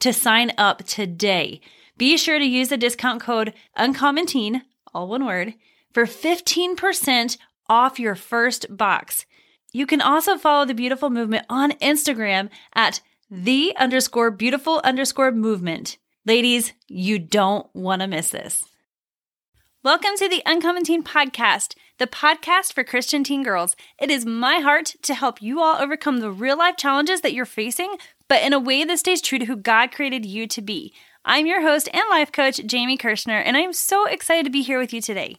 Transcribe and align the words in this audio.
to 0.00 0.12
sign 0.12 0.52
up 0.58 0.84
today. 0.84 1.60
Be 1.96 2.16
sure 2.16 2.38
to 2.38 2.44
use 2.44 2.68
the 2.68 2.76
discount 2.76 3.20
code 3.20 3.54
UNCOMMON 3.76 4.62
all 4.94 5.08
one 5.08 5.24
word, 5.24 5.54
for 5.92 6.04
15% 6.04 7.38
off 7.68 7.98
your 7.98 8.14
first 8.14 8.66
box. 8.76 9.26
You 9.72 9.86
can 9.86 10.00
also 10.00 10.36
follow 10.36 10.64
the 10.64 10.74
Beautiful 10.74 11.10
Movement 11.10 11.46
on 11.48 11.72
Instagram 11.72 12.48
at 12.74 13.00
the 13.30 13.74
underscore 13.76 14.30
beautiful 14.30 14.80
underscore 14.84 15.32
movement. 15.32 15.98
Ladies, 16.24 16.72
you 16.86 17.18
don't 17.18 17.66
want 17.74 18.00
to 18.00 18.08
miss 18.08 18.30
this. 18.30 18.64
Welcome 19.84 20.16
to 20.16 20.28
the 20.28 20.42
Uncommon 20.44 20.84
Teen 20.84 21.04
Podcast, 21.04 21.74
the 21.98 22.06
podcast 22.06 22.72
for 22.72 22.84
Christian 22.84 23.22
teen 23.22 23.42
girls. 23.42 23.76
It 23.98 24.10
is 24.10 24.26
my 24.26 24.56
heart 24.56 24.96
to 25.02 25.14
help 25.14 25.40
you 25.40 25.60
all 25.60 25.76
overcome 25.76 26.18
the 26.18 26.30
real 26.30 26.58
life 26.58 26.76
challenges 26.76 27.20
that 27.20 27.32
you're 27.32 27.44
facing, 27.44 27.96
but 28.28 28.42
in 28.42 28.52
a 28.52 28.60
way 28.60 28.84
that 28.84 28.98
stays 28.98 29.20
true 29.20 29.38
to 29.38 29.46
who 29.46 29.56
God 29.56 29.90
created 29.90 30.24
you 30.24 30.46
to 30.46 30.62
be. 30.62 30.92
I'm 31.24 31.46
your 31.46 31.62
host 31.62 31.88
and 31.92 32.04
life 32.10 32.30
coach, 32.30 32.64
Jamie 32.64 32.96
Kirschner, 32.96 33.38
and 33.38 33.56
I'm 33.56 33.72
so 33.72 34.06
excited 34.06 34.44
to 34.44 34.50
be 34.50 34.62
here 34.62 34.78
with 34.78 34.92
you 34.92 35.00
today. 35.00 35.38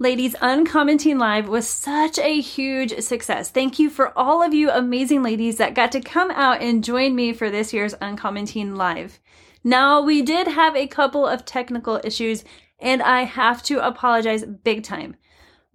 Ladies, 0.00 0.36
Uncommon 0.40 0.98
Teen 0.98 1.18
Live 1.18 1.48
was 1.48 1.68
such 1.68 2.18
a 2.18 2.40
huge 2.40 2.96
success. 3.00 3.50
Thank 3.50 3.80
you 3.80 3.90
for 3.90 4.16
all 4.16 4.42
of 4.42 4.54
you 4.54 4.70
amazing 4.70 5.24
ladies 5.24 5.56
that 5.56 5.74
got 5.74 5.90
to 5.92 6.00
come 6.00 6.30
out 6.30 6.62
and 6.62 6.84
join 6.84 7.16
me 7.16 7.32
for 7.32 7.50
this 7.50 7.72
year's 7.72 7.96
Uncommon 8.00 8.46
Teen 8.46 8.76
Live. 8.76 9.18
Now, 9.64 10.00
we 10.00 10.22
did 10.22 10.46
have 10.46 10.76
a 10.76 10.86
couple 10.86 11.26
of 11.26 11.44
technical 11.44 12.00
issues, 12.04 12.44
and 12.78 13.02
I 13.02 13.24
have 13.24 13.60
to 13.64 13.84
apologize 13.84 14.44
big 14.44 14.84
time. 14.84 15.16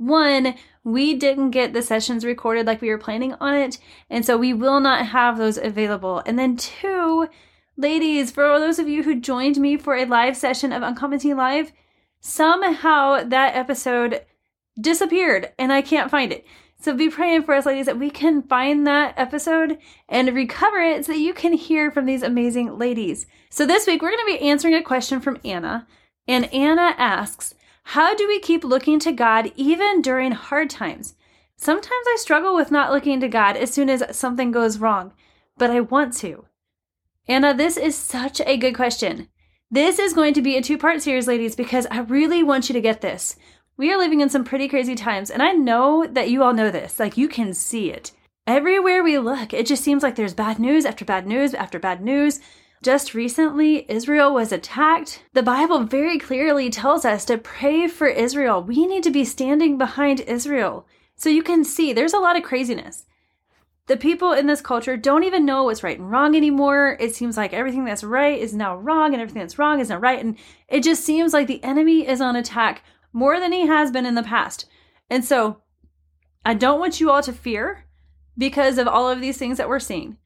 One, 0.06 0.56
we 0.84 1.14
didn't 1.16 1.52
get 1.52 1.74
the 1.74 1.82
sessions 1.82 2.26
recorded 2.26 2.66
like 2.66 2.82
we 2.82 2.90
were 2.90 2.98
planning 2.98 3.34
on 3.40 3.56
it, 3.56 3.78
and 4.10 4.26
so 4.26 4.38
we 4.38 4.54
will 4.54 4.80
not 4.80 5.08
have 5.08 5.38
those 5.38 5.58
available. 5.58 6.22
And 6.26 6.38
then 6.38 6.58
two, 6.58 7.28
Ladies, 7.76 8.30
for 8.30 8.60
those 8.60 8.78
of 8.78 8.88
you 8.88 9.02
who 9.02 9.20
joined 9.20 9.58
me 9.58 9.78
for 9.78 9.96
a 9.96 10.06
live 10.06 10.38
session 10.38 10.72
of 10.72 10.84
Uncommon 10.84 11.20
Live, 11.36 11.72
somehow 12.20 13.24
that 13.24 13.56
episode 13.56 14.24
disappeared 14.80 15.52
and 15.58 15.74
I 15.74 15.82
can't 15.82 16.12
find 16.12 16.32
it. 16.32 16.46
So 16.80 16.94
be 16.94 17.10
praying 17.10 17.44
for 17.44 17.56
us, 17.56 17.66
ladies, 17.66 17.88
that 17.88 17.98
we 17.98 18.12
can 18.12 18.44
find 18.44 18.86
that 18.86 19.16
episode 19.18 19.80
and 20.08 20.36
recover 20.36 20.82
it 20.82 21.06
so 21.06 21.14
that 21.14 21.20
you 21.20 21.34
can 21.34 21.54
hear 21.54 21.90
from 21.90 22.06
these 22.06 22.22
amazing 22.22 22.78
ladies. 22.78 23.26
So 23.50 23.66
this 23.66 23.88
week, 23.88 24.02
we're 24.02 24.12
going 24.12 24.26
to 24.28 24.40
be 24.40 24.48
answering 24.48 24.76
a 24.76 24.84
question 24.84 25.20
from 25.20 25.40
Anna. 25.44 25.88
And 26.28 26.54
Anna 26.54 26.94
asks, 26.98 27.56
How 27.84 28.16
do 28.16 28.28
we 28.28 28.40
keep 28.40 28.64
looking 28.64 29.00
to 29.00 29.12
God 29.12 29.52
even 29.56 30.02
during 30.02 30.32
hard 30.32 30.70
times? 30.70 31.16
Sometimes 31.56 31.92
I 32.08 32.18
struggle 32.20 32.56
with 32.56 32.72
not 32.72 32.92
looking 32.92 33.20
to 33.20 33.28
God 33.28 33.56
as 33.56 33.72
soon 33.72 33.90
as 33.90 34.04
something 34.18 34.52
goes 34.52 34.80
wrong, 34.80 35.14
but 35.58 35.70
I 35.70 35.80
want 35.82 36.14
to. 36.18 36.46
Anna, 37.28 37.54
this 37.54 37.78
is 37.78 37.96
such 37.96 38.42
a 38.42 38.58
good 38.58 38.76
question. 38.76 39.30
This 39.70 39.98
is 39.98 40.14
going 40.14 40.34
to 40.34 40.42
be 40.42 40.58
a 40.58 40.62
two 40.62 40.78
part 40.78 41.02
series, 41.02 41.28
ladies, 41.28 41.56
because 41.56 41.88
I 41.90 42.00
really 42.00 42.44
want 42.44 42.70
you 42.70 42.74
to 42.74 42.82
get 42.82 43.02
this. 43.02 43.36
We 43.78 43.92
are 43.92 43.98
living 43.98 44.22
in 44.22 44.30
some 44.30 44.44
pretty 44.44 44.68
crazy 44.68 44.94
times, 44.94 45.32
and 45.32 45.42
I 45.42 45.52
know 45.52 46.06
that 46.06 46.30
you 46.30 46.44
all 46.44 46.54
know 46.54 46.70
this. 46.70 47.00
Like, 47.00 47.18
you 47.18 47.28
can 47.28 47.54
see 47.54 47.90
it. 47.92 48.12
Everywhere 48.46 49.04
we 49.04 49.18
look, 49.18 49.54
it 49.54 49.66
just 49.66 49.84
seems 49.84 50.04
like 50.04 50.16
there's 50.16 50.34
bad 50.34 50.60
news 50.60 50.86
after 50.86 51.06
bad 51.06 51.26
news 51.26 51.54
after 51.54 51.80
bad 51.80 52.02
news. 52.02 52.40
Just 52.84 53.16
recently, 53.16 53.90
Israel 53.90 54.34
was 54.34 54.52
attacked. 54.52 55.24
The 55.34 55.42
Bible 55.42 55.84
very 55.84 56.20
clearly 56.20 56.70
tells 56.70 57.06
us 57.06 57.26
to 57.26 57.40
pray 57.40 57.88
for 57.88 58.08
Israel. 58.08 58.62
We 58.62 58.86
need 58.86 59.02
to 59.04 59.12
be 59.12 59.26
standing 59.26 59.80
behind 59.80 60.20
Israel. 60.20 60.86
So 61.16 61.30
you 61.30 61.42
can 61.42 61.64
see 61.64 61.94
there's 61.94 62.14
a 62.14 62.20
lot 62.20 62.38
of 62.38 62.44
craziness 62.44 63.06
the 63.88 63.98
people 63.98 64.32
in 64.32 64.48
this 64.48 64.62
culture 64.62 64.96
don't 64.96 65.24
even 65.24 65.46
know 65.46 65.66
what's 65.66 65.84
right 65.84 66.00
and 66.00 66.10
wrong 66.10 66.36
anymore. 66.36 66.96
It 67.00 67.16
seems 67.16 67.36
like 67.36 67.54
everything 67.54 67.84
that's 67.84 68.04
right 68.04 68.40
is 68.40 68.54
now 68.54 68.78
wrong 68.78 69.14
and 69.14 69.22
everything 69.22 69.42
that's 69.42 69.60
wrong 69.60 69.80
is 69.80 69.90
not 69.90 70.02
right. 70.02 70.24
And 70.24 70.38
it 70.70 70.84
just 70.84 71.04
seems 71.04 71.34
like 71.34 71.48
the 71.48 71.64
enemy 71.64 72.08
is 72.08 72.22
on 72.22 72.36
attack 72.36 72.84
more 73.12 73.40
than 73.40 73.52
he 73.52 73.68
has 73.68 73.92
been 73.92 74.06
in 74.06 74.16
the 74.16 74.24
past. 74.24 74.66
And 75.10 75.26
so 75.26 75.62
I 76.46 76.54
don't 76.54 76.80
want 76.80 77.02
you 77.02 77.12
all 77.12 77.22
to 77.24 77.34
fear 77.34 77.86
because 78.38 78.78
of 78.78 78.88
all 78.88 79.10
of 79.10 79.20
these 79.20 79.38
things 79.38 79.58
that 79.58 79.68
we're 79.68 79.80
seeing. 79.80 80.18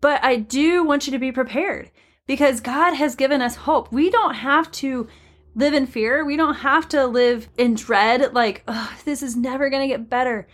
But 0.00 0.22
I 0.24 0.36
do 0.36 0.84
want 0.84 1.06
you 1.06 1.12
to 1.12 1.18
be 1.18 1.32
prepared 1.32 1.90
because 2.26 2.60
God 2.60 2.94
has 2.94 3.16
given 3.16 3.42
us 3.42 3.56
hope. 3.56 3.92
We 3.92 4.10
don't 4.10 4.34
have 4.34 4.70
to 4.72 5.08
live 5.54 5.74
in 5.74 5.86
fear. 5.86 6.24
We 6.24 6.36
don't 6.36 6.54
have 6.54 6.88
to 6.90 7.06
live 7.06 7.48
in 7.58 7.74
dread 7.74 8.32
like, 8.32 8.62
oh, 8.68 8.96
this 9.04 9.22
is 9.22 9.36
never 9.36 9.70
going 9.70 9.82
to 9.82 9.94
get 9.94 10.08
better 10.08 10.46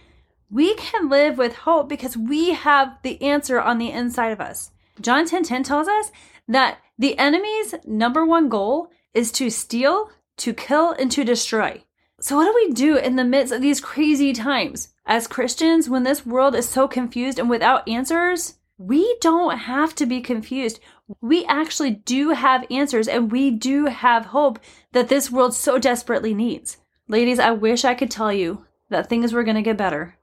we 0.50 0.75
can 0.75 1.09
live 1.09 1.37
with 1.37 1.55
hope 1.56 1.88
because 1.88 2.17
we 2.17 2.53
have 2.53 2.97
the 3.03 3.21
answer 3.22 3.61
on 3.61 3.78
the 3.78 3.91
inside 3.91 4.33
of 4.33 4.41
us. 4.41 4.71
John 5.00 5.27
10 5.27 5.44
10 5.44 5.62
tells 5.62 5.88
us 5.88 6.11
that 6.49 6.78
the 6.99 7.19
enemy's 7.19 7.75
number 7.84 8.25
one 8.25 8.49
goal 8.49 8.91
is 9.15 9.31
to 9.33 9.50
steal, 9.50 10.11
to 10.38 10.53
kill, 10.53 10.93
and 10.93 11.11
to 11.12 11.25
destroy. 11.25 11.84
So, 12.21 12.37
what 12.37 12.47
do 12.47 12.55
we 12.55 12.72
do 12.72 12.97
in 12.97 13.17
the 13.17 13.25
midst 13.25 13.53
of 13.53 13.61
these 13.61 13.81
crazy 13.81 14.33
times? 14.33 14.88
As 15.06 15.27
Christians, 15.27 15.88
when 15.88 16.03
this 16.03 16.27
world 16.27 16.55
is 16.55 16.69
so 16.69 16.88
confused 16.88 17.38
and 17.38 17.49
without 17.49 17.88
answers, 17.88 18.55
we 18.78 19.16
don't 19.21 19.59
have 19.59 19.94
to 19.97 20.06
be 20.06 20.21
confused. 20.21 20.78
We 21.21 21.44
actually 21.47 21.91
do 21.91 22.31
have 22.31 22.65
answers 22.71 23.09
and 23.09 23.31
we 23.31 23.50
do 23.50 23.87
have 23.87 24.27
hope 24.27 24.61
that 24.93 25.09
this 25.09 25.31
world 25.31 25.53
so 25.55 25.78
desperately 25.78 26.33
needs. 26.33 26.78
Ladies, 27.09 27.41
I 27.41 27.50
wish 27.50 27.84
I 27.84 27.94
could 27.94 28.11
tell 28.11 28.33
you 28.33 28.67
that 28.88 29.09
things 29.09 29.33
were 29.33 29.43
going 29.43 29.56
to 29.56 29.62
get 29.62 29.77
better. 29.77 30.17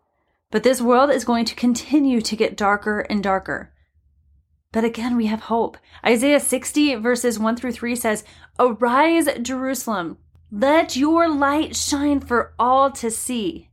But 0.52 0.64
this 0.64 0.82
world 0.82 1.10
is 1.10 1.26
going 1.26 1.46
to 1.46 1.56
continue 1.56 2.22
to 2.22 2.36
get 2.36 2.56
darker 2.56 3.02
and 3.02 3.22
darker. 3.22 3.74
But 4.72 4.84
again, 4.84 5.18
we 5.18 5.26
have 5.26 5.42
hope. 5.42 5.78
Isaiah 6.06 6.40
60, 6.40 6.96
verses 6.96 7.40
1 7.40 7.56
through 7.58 7.74
3 7.74 7.96
says, 7.96 8.24
Arise, 8.60 9.28
Jerusalem, 9.42 10.18
let 10.52 10.96
your 10.96 11.28
light 11.28 11.76
shine 11.76 12.20
for 12.20 12.54
all 12.58 12.92
to 12.92 13.10
see. 13.10 13.70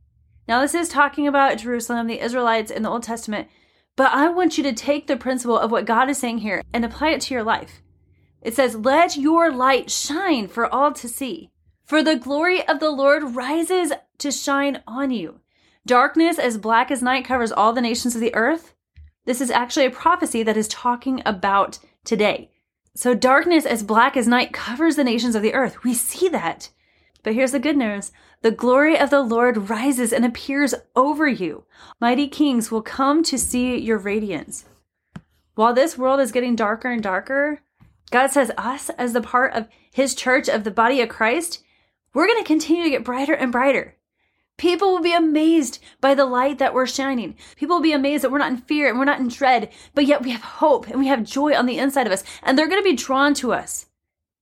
Now, 0.47 0.61
this 0.61 0.73
is 0.73 0.89
talking 0.89 1.27
about 1.27 1.57
Jerusalem, 1.57 2.07
the 2.07 2.19
Israelites 2.19 2.71
in 2.71 2.83
the 2.83 2.89
Old 2.89 3.03
Testament, 3.03 3.47
but 3.95 4.11
I 4.11 4.29
want 4.29 4.57
you 4.57 4.63
to 4.63 4.73
take 4.73 5.07
the 5.07 5.17
principle 5.17 5.57
of 5.57 5.71
what 5.71 5.85
God 5.85 6.09
is 6.09 6.17
saying 6.17 6.39
here 6.39 6.63
and 6.73 6.83
apply 6.83 7.09
it 7.09 7.21
to 7.21 7.33
your 7.33 7.43
life. 7.43 7.81
It 8.41 8.55
says, 8.55 8.75
Let 8.75 9.17
your 9.17 9.51
light 9.51 9.89
shine 9.89 10.47
for 10.47 10.67
all 10.73 10.91
to 10.93 11.07
see, 11.07 11.51
for 11.85 12.03
the 12.03 12.15
glory 12.15 12.67
of 12.67 12.79
the 12.79 12.89
Lord 12.89 13.35
rises 13.35 13.93
to 14.17 14.31
shine 14.31 14.81
on 14.87 15.11
you. 15.11 15.39
Darkness 15.85 16.39
as 16.39 16.57
black 16.57 16.91
as 16.91 17.01
night 17.01 17.25
covers 17.25 17.51
all 17.51 17.73
the 17.73 17.81
nations 17.81 18.15
of 18.15 18.21
the 18.21 18.33
earth. 18.35 18.73
This 19.25 19.41
is 19.41 19.51
actually 19.51 19.85
a 19.85 19.91
prophecy 19.91 20.43
that 20.43 20.57
is 20.57 20.67
talking 20.67 21.21
about 21.25 21.79
today. 22.03 22.49
So, 22.95 23.13
darkness 23.13 23.65
as 23.65 23.83
black 23.83 24.15
as 24.15 24.27
night 24.27 24.53
covers 24.53 24.95
the 24.95 25.03
nations 25.03 25.35
of 25.35 25.41
the 25.41 25.53
earth. 25.53 25.83
We 25.83 25.93
see 25.93 26.29
that. 26.29 26.69
But 27.23 27.33
here's 27.33 27.53
the 27.53 27.59
good 27.59 27.77
news 27.77 28.11
the 28.41 28.51
glory 28.51 28.99
of 28.99 29.09
the 29.09 29.21
Lord 29.21 29.69
rises 29.69 30.11
and 30.11 30.25
appears 30.25 30.75
over 30.95 31.27
you. 31.27 31.63
Mighty 31.99 32.27
kings 32.27 32.69
will 32.69 32.81
come 32.81 33.23
to 33.23 33.37
see 33.37 33.79
your 33.79 33.97
radiance. 33.97 34.65
While 35.55 35.73
this 35.73 35.97
world 35.97 36.19
is 36.19 36.31
getting 36.31 36.55
darker 36.55 36.89
and 36.91 37.01
darker, 37.01 37.61
God 38.11 38.27
says, 38.27 38.51
us 38.57 38.89
as 38.91 39.13
the 39.13 39.21
part 39.21 39.53
of 39.53 39.67
his 39.91 40.13
church, 40.13 40.49
of 40.49 40.63
the 40.63 40.71
body 40.71 41.01
of 41.01 41.09
Christ, 41.09 41.63
we're 42.13 42.27
going 42.27 42.43
to 42.43 42.47
continue 42.47 42.83
to 42.83 42.89
get 42.89 43.03
brighter 43.03 43.33
and 43.33 43.51
brighter. 43.51 43.95
People 44.57 44.91
will 44.91 45.01
be 45.01 45.13
amazed 45.13 45.79
by 45.99 46.13
the 46.13 46.25
light 46.25 46.59
that 46.59 46.73
we're 46.73 46.85
shining. 46.85 47.35
People 47.55 47.77
will 47.77 47.83
be 47.83 47.93
amazed 47.93 48.23
that 48.23 48.31
we're 48.31 48.37
not 48.37 48.51
in 48.51 48.57
fear 48.57 48.89
and 48.89 48.99
we're 48.99 49.05
not 49.05 49.19
in 49.19 49.29
dread, 49.29 49.71
but 49.95 50.05
yet 50.05 50.21
we 50.21 50.29
have 50.31 50.41
hope 50.41 50.87
and 50.87 50.99
we 50.99 51.07
have 51.07 51.23
joy 51.23 51.55
on 51.55 51.65
the 51.65 51.79
inside 51.79 52.05
of 52.05 52.13
us, 52.13 52.23
and 52.43 52.57
they're 52.57 52.67
going 52.67 52.81
to 52.81 52.89
be 52.89 52.95
drawn 52.95 53.33
to 53.35 53.53
us. 53.53 53.87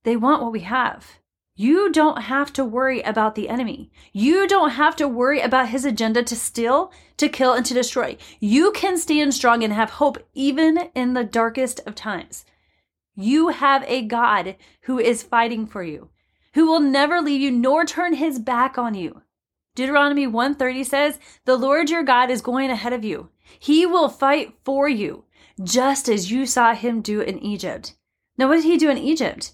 They 0.04 0.18
want 0.18 0.42
what 0.42 0.52
we 0.52 0.62
have. 0.62 1.21
You 1.62 1.92
don't 1.92 2.24
have 2.24 2.52
to 2.54 2.66
worry 2.66 3.02
about 3.02 3.36
the 3.36 3.48
enemy. 3.48 3.92
You 4.14 4.48
don't 4.48 4.72
have 4.72 4.96
to 4.96 5.08
worry 5.08 5.42
about 5.42 5.70
his 5.70 5.86
agenda 5.86 6.24
to 6.24 6.36
steal, 6.36 6.92
to 7.18 7.30
kill, 7.30 7.54
and 7.54 7.64
to 7.68 7.76
destroy. 7.76 8.18
You 8.40 8.72
can 8.72 8.98
stand 8.98 9.36
strong 9.36 9.64
and 9.64 9.72
have 9.72 9.92
hope 9.92 10.18
even 10.34 10.90
in 10.96 11.14
the 11.14 11.24
darkest 11.24 11.80
of 11.86 11.94
times. 11.94 12.46
You 13.14 13.50
have 13.50 13.84
a 13.86 14.02
God 14.02 14.56
who 14.86 14.98
is 14.98 15.22
fighting 15.22 15.68
for 15.68 15.84
you, 15.84 16.10
who 16.56 16.66
will 16.66 16.80
never 16.80 17.22
leave 17.22 17.42
you 17.42 17.52
nor 17.52 17.86
turn 17.86 18.16
his 18.16 18.40
back 18.40 18.80
on 18.80 18.96
you. 18.96 19.22
Deuteronomy 19.76 20.26
130 20.26 20.84
says, 20.84 21.20
The 21.46 21.58
Lord 21.58 21.92
your 21.92 22.02
God 22.02 22.32
is 22.32 22.42
going 22.42 22.72
ahead 22.72 22.92
of 22.92 23.06
you. 23.06 23.30
He 23.60 23.86
will 23.86 24.10
fight 24.10 24.56
for 24.66 24.90
you. 24.90 25.26
just 25.64 26.10
as 26.10 26.32
you 26.32 26.48
saw 26.48 26.74
him 26.74 27.02
do 27.02 27.22
in 27.22 27.38
Egypt. 27.38 27.94
Now, 28.36 28.48
what 28.48 28.56
did 28.56 28.64
he 28.64 28.78
do 28.78 28.90
in 28.90 28.98
Egypt? 28.98 29.54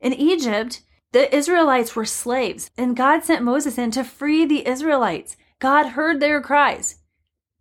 In 0.00 0.12
Egypt, 0.12 0.82
the 1.12 1.34
Israelites 1.34 1.94
were 1.96 2.04
slaves, 2.04 2.70
and 2.76 2.96
God 2.96 3.24
sent 3.24 3.42
Moses 3.42 3.78
in 3.78 3.90
to 3.92 4.04
free 4.04 4.44
the 4.44 4.66
Israelites. 4.66 5.36
God 5.58 5.90
heard 5.90 6.20
their 6.20 6.40
cries, 6.40 6.96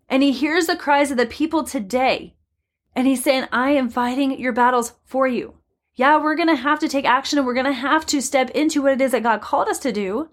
and 0.09 0.23
he 0.23 0.31
hears 0.31 0.67
the 0.67 0.75
cries 0.75 1.11
of 1.11 1.17
the 1.17 1.25
people 1.25 1.63
today. 1.63 2.35
And 2.95 3.07
he's 3.07 3.23
saying, 3.23 3.45
I 3.51 3.71
am 3.71 3.89
fighting 3.89 4.39
your 4.39 4.53
battles 4.53 4.93
for 5.03 5.27
you. 5.27 5.55
Yeah, 5.95 6.21
we're 6.21 6.35
going 6.35 6.49
to 6.49 6.55
have 6.55 6.79
to 6.79 6.87
take 6.87 7.05
action 7.05 7.37
and 7.37 7.47
we're 7.47 7.53
going 7.53 7.65
to 7.65 7.71
have 7.71 8.05
to 8.07 8.21
step 8.21 8.49
into 8.51 8.81
what 8.81 8.93
it 8.93 9.01
is 9.01 9.11
that 9.11 9.23
God 9.23 9.41
called 9.41 9.69
us 9.69 9.79
to 9.79 9.91
do, 9.91 10.29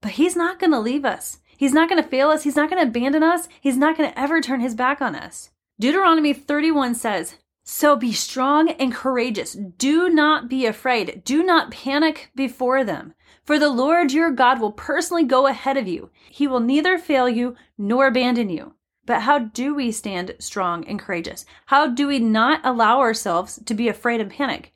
but 0.00 0.12
he's 0.12 0.34
not 0.34 0.58
going 0.58 0.72
to 0.72 0.80
leave 0.80 1.04
us. 1.04 1.38
He's 1.56 1.72
not 1.72 1.88
going 1.88 2.02
to 2.02 2.08
fail 2.08 2.30
us. 2.30 2.44
He's 2.44 2.56
not 2.56 2.70
going 2.70 2.82
to 2.82 2.88
abandon 2.88 3.22
us. 3.22 3.48
He's 3.60 3.76
not 3.76 3.96
going 3.96 4.10
to 4.10 4.18
ever 4.18 4.40
turn 4.40 4.60
his 4.60 4.74
back 4.74 5.00
on 5.00 5.14
us. 5.14 5.50
Deuteronomy 5.80 6.32
31 6.32 6.94
says, 6.94 7.36
So 7.70 7.96
be 7.96 8.12
strong 8.12 8.70
and 8.70 8.94
courageous. 8.94 9.52
Do 9.52 10.08
not 10.08 10.48
be 10.48 10.64
afraid. 10.64 11.22
Do 11.22 11.42
not 11.42 11.70
panic 11.70 12.30
before 12.34 12.82
them. 12.82 13.12
For 13.44 13.58
the 13.58 13.68
Lord 13.68 14.10
your 14.10 14.30
God 14.30 14.58
will 14.58 14.72
personally 14.72 15.24
go 15.24 15.46
ahead 15.46 15.76
of 15.76 15.86
you. 15.86 16.08
He 16.30 16.46
will 16.48 16.60
neither 16.60 16.96
fail 16.96 17.28
you 17.28 17.56
nor 17.76 18.06
abandon 18.06 18.48
you. 18.48 18.72
But 19.04 19.20
how 19.20 19.38
do 19.38 19.74
we 19.74 19.92
stand 19.92 20.34
strong 20.38 20.82
and 20.86 20.98
courageous? 20.98 21.44
How 21.66 21.88
do 21.88 22.08
we 22.08 22.18
not 22.18 22.62
allow 22.64 23.00
ourselves 23.00 23.60
to 23.66 23.74
be 23.74 23.86
afraid 23.86 24.22
and 24.22 24.30
panic? 24.30 24.72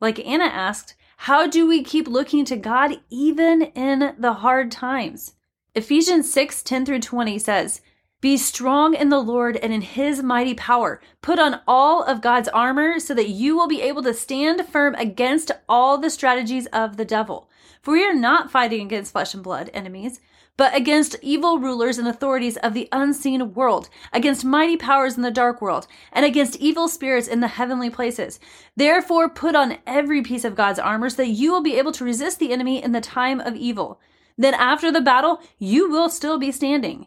Like 0.00 0.24
Anna 0.24 0.44
asked, 0.44 0.94
how 1.16 1.48
do 1.48 1.66
we 1.66 1.82
keep 1.82 2.06
looking 2.06 2.44
to 2.44 2.56
God 2.56 3.00
even 3.10 3.62
in 3.62 4.14
the 4.16 4.34
hard 4.34 4.70
times? 4.70 5.34
Ephesians 5.74 6.32
6 6.32 6.62
10 6.62 6.86
through 6.86 7.00
20 7.00 7.40
says, 7.40 7.80
Be 8.20 8.36
strong 8.36 8.94
in 8.94 9.08
the 9.08 9.22
Lord 9.22 9.56
and 9.56 9.72
in 9.72 9.80
his 9.80 10.22
mighty 10.22 10.54
power. 10.54 11.00
Put 11.22 11.38
on 11.38 11.60
all 11.66 12.02
of 12.02 12.20
God's 12.20 12.48
armor 12.48 13.00
so 13.00 13.14
that 13.14 13.28
you 13.28 13.56
will 13.56 13.68
be 13.68 13.82
able 13.82 14.02
to 14.02 14.12
stand 14.12 14.66
firm 14.66 14.94
against 14.96 15.50
all 15.68 15.96
the 15.96 16.10
strategies 16.10 16.66
of 16.66 16.96
the 16.96 17.04
devil. 17.04 17.48
For 17.80 17.92
we 17.92 18.04
are 18.04 18.14
not 18.14 18.50
fighting 18.50 18.82
against 18.82 19.12
flesh 19.12 19.32
and 19.32 19.42
blood 19.42 19.70
enemies 19.72 20.20
but 20.60 20.76
against 20.76 21.16
evil 21.22 21.58
rulers 21.58 21.96
and 21.96 22.06
authorities 22.06 22.58
of 22.58 22.74
the 22.74 22.86
unseen 22.92 23.54
world, 23.54 23.88
against 24.12 24.44
mighty 24.44 24.76
powers 24.76 25.16
in 25.16 25.22
the 25.22 25.30
dark 25.30 25.62
world, 25.62 25.86
and 26.12 26.26
against 26.26 26.56
evil 26.56 26.86
spirits 26.86 27.26
in 27.26 27.40
the 27.40 27.48
heavenly 27.48 27.88
places. 27.88 28.38
Therefore, 28.76 29.30
put 29.30 29.56
on 29.56 29.78
every 29.86 30.20
piece 30.20 30.44
of 30.44 30.54
God's 30.54 30.78
armor 30.78 31.08
so 31.08 31.16
that 31.16 31.28
you 31.28 31.50
will 31.50 31.62
be 31.62 31.78
able 31.78 31.92
to 31.92 32.04
resist 32.04 32.38
the 32.38 32.52
enemy 32.52 32.82
in 32.82 32.92
the 32.92 33.00
time 33.00 33.40
of 33.40 33.56
evil. 33.56 34.02
Then, 34.36 34.52
after 34.52 34.92
the 34.92 35.00
battle, 35.00 35.40
you 35.58 35.88
will 35.88 36.10
still 36.10 36.38
be 36.38 36.52
standing. 36.52 37.06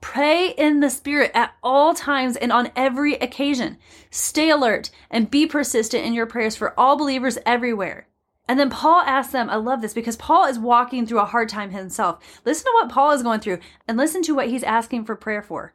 Pray 0.00 0.50
in 0.50 0.80
the 0.80 0.90
Spirit 0.90 1.32
at 1.34 1.54
all 1.62 1.92
times 1.92 2.36
and 2.36 2.52
on 2.52 2.70
every 2.76 3.14
occasion. 3.14 3.78
Stay 4.10 4.50
alert 4.50 4.90
and 5.10 5.30
be 5.30 5.46
persistent 5.46 6.04
in 6.04 6.12
your 6.12 6.26
prayers 6.26 6.56
for 6.56 6.78
all 6.78 6.96
believers 6.96 7.38
everywhere. 7.44 8.06
And 8.48 8.58
then 8.58 8.70
Paul 8.70 9.02
asks 9.02 9.32
them, 9.32 9.50
I 9.50 9.56
love 9.56 9.82
this 9.82 9.92
because 9.92 10.16
Paul 10.16 10.46
is 10.46 10.58
walking 10.58 11.06
through 11.06 11.18
a 11.18 11.26
hard 11.26 11.48
time 11.48 11.70
himself. 11.70 12.40
Listen 12.46 12.64
to 12.64 12.72
what 12.74 12.90
Paul 12.90 13.10
is 13.10 13.22
going 13.22 13.40
through 13.40 13.58
and 13.86 13.98
listen 13.98 14.22
to 14.22 14.34
what 14.34 14.48
he's 14.48 14.62
asking 14.62 15.04
for 15.04 15.16
prayer 15.16 15.42
for. 15.42 15.74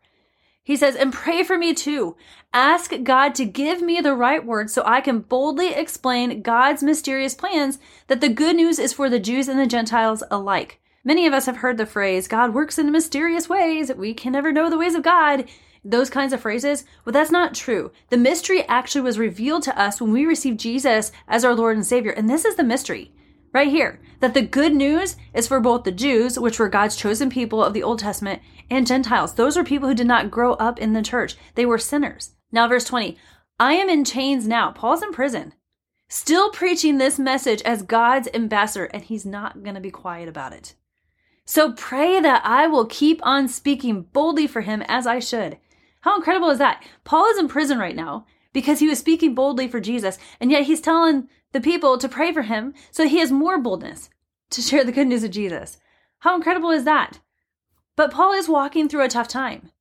He 0.64 0.78
says, 0.78 0.96
and 0.96 1.12
pray 1.12 1.44
for 1.44 1.58
me 1.58 1.74
too. 1.74 2.16
Ask 2.54 2.94
God 3.04 3.36
to 3.36 3.46
give 3.46 3.82
me 3.82 4.00
the 4.00 4.16
right 4.16 4.44
words 4.44 4.74
so 4.74 4.82
I 4.86 5.02
can 5.02 5.20
boldly 5.20 5.74
explain 5.74 6.42
God's 6.42 6.82
mysterious 6.82 7.36
plans 7.36 7.80
that 8.08 8.22
the 8.22 8.30
good 8.30 8.56
news 8.56 8.80
is 8.80 8.94
for 8.94 9.10
the 9.10 9.20
Jews 9.20 9.50
and 9.50 9.60
the 9.60 9.68
Gentiles 9.68 10.24
alike. 10.32 10.80
Many 11.06 11.28
of 11.28 11.34
us 11.34 11.48
have 11.48 11.58
heard 11.58 11.78
the 11.78 11.86
phrase, 11.86 12.30
God 12.30 12.54
works 12.54 12.80
in 12.80 12.92
mysterious 12.92 13.50
ways. 13.50 13.92
We 13.94 14.14
can 14.14 14.32
never 14.32 14.54
know 14.54 14.70
the 14.70 14.78
ways 14.78 14.96
of 14.96 15.04
God. 15.04 15.50
Those 15.84 16.10
kinds 16.10 16.32
of 16.32 16.40
phrases. 16.40 16.86
Well, 17.04 17.12
that's 17.12 17.32
not 17.32 17.54
true. 17.54 17.92
The 18.10 18.16
mystery 18.16 18.64
actually 18.70 19.02
was 19.02 19.20
revealed 19.20 19.64
to 19.64 19.78
us 19.78 20.00
when 20.00 20.14
we 20.14 20.26
received 20.26 20.62
Jesus 20.62 21.12
as 21.28 21.44
our 21.44 21.54
Lord 21.54 21.76
and 21.76 21.86
Savior. 21.86 22.12
And 22.12 22.30
this 22.30 22.46
is 22.46 22.56
the 22.56 22.64
mystery 22.64 23.12
right 23.54 23.68
here 23.68 24.00
that 24.20 24.34
the 24.34 24.42
good 24.42 24.74
news 24.74 25.18
is 25.34 25.46
for 25.48 25.60
both 25.60 25.84
the 25.84 25.92
Jews, 25.92 26.40
which 26.40 26.58
were 26.58 26.70
God's 26.70 26.96
chosen 26.96 27.30
people 27.30 27.62
of 27.62 27.74
the 27.74 27.84
Old 27.84 28.00
Testament, 28.00 28.42
and 28.70 28.88
Gentiles. 28.88 29.36
Those 29.36 29.58
were 29.58 29.64
people 29.66 29.90
who 29.90 29.96
did 29.96 30.08
not 30.08 30.32
grow 30.32 30.54
up 30.54 30.80
in 30.80 30.94
the 30.94 31.02
church, 31.02 31.36
they 31.56 31.66
were 31.66 31.78
sinners. 31.78 32.32
Now, 32.52 32.68
verse 32.68 32.86
20 32.86 33.18
I 33.60 33.74
am 33.74 33.90
in 33.90 34.06
chains 34.06 34.48
now. 34.48 34.72
Paul's 34.72 35.04
in 35.04 35.12
prison, 35.12 35.54
still 36.08 36.50
preaching 36.50 36.98
this 36.98 37.20
message 37.20 37.62
as 37.64 37.84
God's 37.84 38.30
ambassador, 38.34 38.86
and 38.86 39.04
he's 39.04 39.26
not 39.26 39.64
going 39.64 39.76
to 39.76 39.82
be 39.82 39.92
quiet 39.92 40.30
about 40.30 40.54
it. 40.54 40.76
So 41.46 41.74
pray 41.74 42.20
that 42.22 42.42
I 42.46 42.68
will 42.68 42.86
keep 42.86 43.20
on 43.24 43.48
speaking 43.48 44.04
boldly 44.14 44.48
for 44.48 44.62
him 44.62 44.82
as 44.88 45.06
I 45.06 45.20
should. 45.20 45.58
How 46.02 46.16
incredible 46.16 46.50
is 46.50 46.60
that? 46.60 46.84
Paul 47.04 47.26
is 47.28 47.38
in 47.38 47.48
prison 47.48 47.80
right 47.80 47.96
now 47.96 48.26
because 48.54 48.80
he 48.80 48.88
was 48.88 49.00
speaking 49.00 49.36
boldly 49.36 49.68
for 49.68 49.80
Jesus, 49.80 50.18
and 50.40 50.52
yet 50.52 50.64
he's 50.64 50.82
telling 50.82 51.28
the 51.52 51.62
people 51.62 51.98
to 51.98 52.10
pray 52.10 52.32
for 52.32 52.44
him 52.44 52.74
so 52.92 53.08
he 53.08 53.20
has 53.20 53.32
more 53.32 53.60
boldness 53.60 54.10
to 54.52 54.62
share 54.62 54.84
the 54.84 54.92
good 54.92 55.08
news 55.08 55.24
of 55.24 55.32
Jesus. 55.32 55.78
How 56.20 56.36
incredible 56.36 56.70
is 56.70 56.86
that? 56.86 57.20
But 57.96 58.12
Paul 58.12 58.34
is 58.34 58.48
walking 58.48 58.88
through 58.88 59.04
a 59.04 59.10
tough 59.10 59.28
time. 59.28 59.72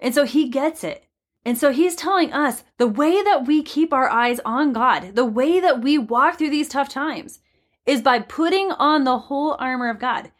And 0.00 0.14
so 0.14 0.24
he 0.24 0.48
gets 0.48 0.82
it. 0.82 1.04
And 1.44 1.56
so 1.56 1.72
he's 1.72 1.94
telling 1.94 2.32
us 2.32 2.64
the 2.78 2.86
way 2.86 3.22
that 3.22 3.46
we 3.46 3.62
keep 3.62 3.92
our 3.92 4.08
eyes 4.08 4.40
on 4.44 4.72
God, 4.72 5.14
the 5.14 5.24
way 5.24 5.60
that 5.60 5.82
we 5.82 5.98
walk 5.98 6.38
through 6.38 6.50
these 6.50 6.68
tough 6.68 6.88
times 6.88 7.40
is 7.86 8.02
by 8.02 8.18
putting 8.18 8.72
on 8.72 9.04
the 9.04 9.18
whole 9.18 9.56
armor 9.58 9.88
of 9.88 9.98
God. 9.98 10.30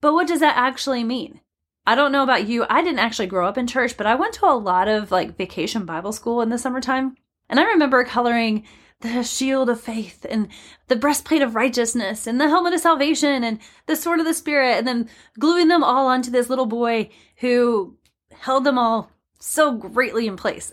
But 0.00 0.14
what 0.14 0.26
does 0.26 0.40
that 0.40 0.56
actually 0.56 1.04
mean? 1.04 1.40
I 1.86 1.94
don't 1.94 2.12
know 2.12 2.22
about 2.22 2.46
you. 2.46 2.66
I 2.68 2.82
didn't 2.82 3.00
actually 3.00 3.26
grow 3.26 3.46
up 3.46 3.58
in 3.58 3.66
church, 3.66 3.96
but 3.96 4.06
I 4.06 4.14
went 4.14 4.34
to 4.34 4.46
a 4.46 4.54
lot 4.54 4.88
of 4.88 5.10
like 5.10 5.36
vacation 5.36 5.84
Bible 5.84 6.12
school 6.12 6.40
in 6.40 6.48
the 6.48 6.58
summertime. 6.58 7.16
And 7.48 7.58
I 7.58 7.64
remember 7.64 8.04
coloring 8.04 8.64
the 9.00 9.22
shield 9.24 9.70
of 9.70 9.80
faith 9.80 10.26
and 10.28 10.48
the 10.88 10.96
breastplate 10.96 11.42
of 11.42 11.54
righteousness 11.54 12.26
and 12.26 12.40
the 12.40 12.48
helmet 12.48 12.74
of 12.74 12.80
salvation 12.80 13.42
and 13.42 13.58
the 13.86 13.96
sword 13.96 14.20
of 14.20 14.26
the 14.26 14.34
spirit 14.34 14.76
and 14.76 14.86
then 14.86 15.08
gluing 15.38 15.68
them 15.68 15.82
all 15.82 16.06
onto 16.06 16.30
this 16.30 16.50
little 16.50 16.66
boy 16.66 17.08
who 17.38 17.96
held 18.30 18.64
them 18.64 18.78
all 18.78 19.10
so 19.38 19.72
greatly 19.74 20.26
in 20.26 20.36
place. 20.36 20.70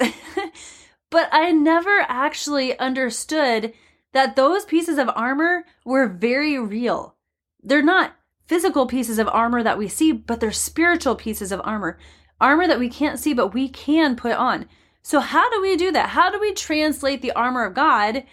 but 1.10 1.29
I 1.31 1.51
never 1.51 2.05
actually 2.07 2.77
understood 2.77 3.74
that 4.12 4.36
those 4.36 4.65
pieces 4.65 4.98
of 4.98 5.10
armor 5.15 5.63
were 5.86 6.07
very 6.07 6.60
real. 6.60 7.15
They're 7.63 7.81
not 7.81 8.13
physical 8.48 8.88
pieces 8.88 9.20
of 9.20 9.27
armor 9.27 9.62
that 9.63 9.77
we 9.77 9.88
see, 9.88 10.12
but 10.12 10.39
they're 10.39 10.51
spiritual 10.51 11.16
pieces 11.16 11.51
of 11.51 11.62
armor. 11.63 11.98
Armor 12.39 12.68
that 12.68 12.80
we 12.80 12.89
can't 12.89 13.20
see, 13.20 13.34
but 13.34 13.54
we 13.54 13.68
can 13.70 14.16
put 14.16 14.34
on. 14.34 14.68
So, 15.01 15.20
how 15.20 15.50
do 15.50 15.62
we 15.62 15.75
do 15.75 15.92
that? 15.92 16.10
How 16.10 16.30
do 16.30 16.39
we 16.39 16.54
translate 16.54 17.22
the 17.22 17.32
armor 17.32 17.63
of 17.63 17.74
God 17.74 18.24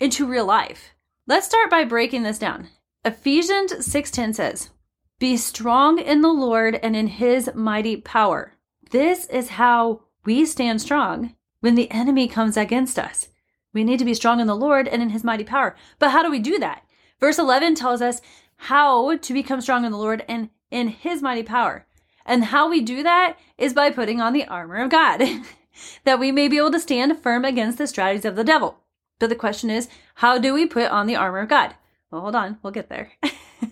into 0.00 0.26
real 0.26 0.44
life? 0.44 0.90
Let's 1.26 1.46
start 1.46 1.70
by 1.70 1.84
breaking 1.84 2.22
this 2.22 2.38
down. 2.38 2.68
Ephesians 3.04 3.84
6:10 3.84 4.32
says, 4.32 4.70
"Be 5.18 5.36
strong 5.36 5.98
in 5.98 6.20
the 6.20 6.32
Lord 6.32 6.76
and 6.82 6.96
in 6.96 7.06
his 7.06 7.50
mighty 7.54 7.96
power." 7.96 8.54
This 8.90 9.26
is 9.26 9.50
how 9.50 10.02
we 10.24 10.44
stand 10.44 10.80
strong 10.80 11.34
when 11.60 11.74
the 11.74 11.90
enemy 11.90 12.28
comes 12.28 12.56
against 12.56 12.98
us. 12.98 13.28
We 13.72 13.84
need 13.84 13.98
to 13.98 14.04
be 14.04 14.14
strong 14.14 14.40
in 14.40 14.46
the 14.46 14.56
Lord 14.56 14.88
and 14.88 15.02
in 15.02 15.10
his 15.10 15.24
mighty 15.24 15.44
power. 15.44 15.76
But 15.98 16.10
how 16.10 16.22
do 16.22 16.30
we 16.30 16.38
do 16.38 16.58
that? 16.58 16.82
Verse 17.20 17.38
11 17.38 17.74
tells 17.74 18.00
us 18.00 18.20
how 18.58 19.16
to 19.16 19.32
become 19.32 19.60
strong 19.60 19.84
in 19.84 19.92
the 19.92 19.98
Lord 19.98 20.24
and 20.28 20.50
in 20.70 20.88
his 20.88 21.22
mighty 21.22 21.42
power. 21.42 21.86
And 22.26 22.44
how 22.44 22.68
we 22.68 22.82
do 22.82 23.02
that 23.02 23.38
is 23.56 23.72
by 23.72 23.90
putting 23.90 24.20
on 24.20 24.32
the 24.32 24.44
armor 24.44 24.76
of 24.76 24.90
God. 24.90 25.22
that 26.04 26.18
we 26.18 26.32
may 26.32 26.48
be 26.48 26.58
able 26.58 26.72
to 26.72 26.80
stand 26.80 27.18
firm 27.18 27.44
against 27.44 27.78
the 27.78 27.86
strategies 27.86 28.24
of 28.24 28.36
the 28.36 28.44
devil. 28.44 28.80
But 29.18 29.30
the 29.30 29.36
question 29.36 29.70
is, 29.70 29.88
how 30.16 30.38
do 30.38 30.52
we 30.52 30.66
put 30.66 30.90
on 30.90 31.06
the 31.06 31.16
armor 31.16 31.38
of 31.38 31.48
God? 31.48 31.74
Well, 32.10 32.20
hold 32.20 32.34
on, 32.34 32.58
we'll 32.62 32.72
get 32.72 32.88
there. 32.88 33.12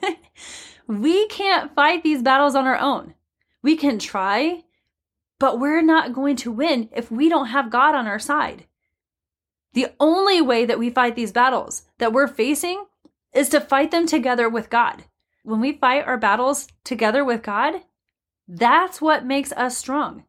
we 0.87 1.27
can't 1.29 1.75
fight 1.75 2.03
these 2.03 2.23
battles 2.23 2.55
on 2.55 2.67
our 2.67 2.79
own. 2.79 3.15
We 3.63 3.77
can 3.77 3.99
try, 3.99 4.65
but 5.39 5.59
we're 5.59 5.83
not 5.83 6.13
going 6.13 6.37
to 6.37 6.53
win 6.53 6.89
if 6.93 7.11
we 7.11 7.29
don't 7.29 7.47
have 7.47 7.71
God 7.71 7.95
on 7.95 8.07
our 8.07 8.19
side. 8.19 8.67
The 9.73 9.89
only 10.01 10.41
way 10.41 10.65
that 10.65 10.79
we 10.79 10.91
fight 10.91 11.17
these 11.17 11.33
battles 11.33 11.83
that 11.99 12.13
we're 12.13 12.29
facing 12.29 12.87
is 13.37 13.49
to 13.51 13.61
fight 13.61 13.91
them 13.91 14.07
together 14.07 14.49
with 14.49 14.71
God. 14.71 15.05
When 15.43 15.61
we 15.61 15.73
fight 15.73 16.07
our 16.07 16.17
battles 16.17 16.69
together 16.83 17.25
with 17.25 17.43
God, 17.43 17.83
that's 18.49 19.01
what 19.01 19.27
makes 19.27 19.53
us 19.53 19.77
strong. 19.77 20.25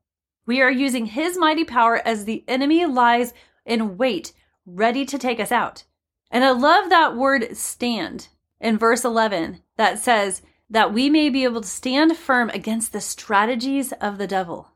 We 0.46 0.62
are 0.62 0.72
using 0.72 1.08
his 1.08 1.38
mighty 1.38 1.64
power 1.64 2.02
as 2.06 2.26
the 2.26 2.44
enemy 2.48 2.86
lies 2.86 3.34
in 3.66 3.98
wait, 3.98 4.34
ready 4.66 5.06
to 5.06 5.18
take 5.18 5.40
us 5.40 5.52
out. 5.52 5.84
And 6.30 6.44
I 6.44 6.52
love 6.52 6.90
that 6.90 7.16
word 7.16 7.56
stand 7.56 8.28
in 8.60 8.78
verse 8.78 9.06
11 9.06 9.62
that 9.78 10.00
says 10.00 10.42
that 10.70 10.94
we 10.94 11.10
may 11.10 11.30
be 11.30 11.44
able 11.44 11.62
to 11.62 11.68
stand 11.68 12.18
firm 12.18 12.50
against 12.50 12.92
the 12.92 13.02
strategies 13.02 13.94
of 13.94 14.18
the 14.18 14.28
devil. 14.28 14.72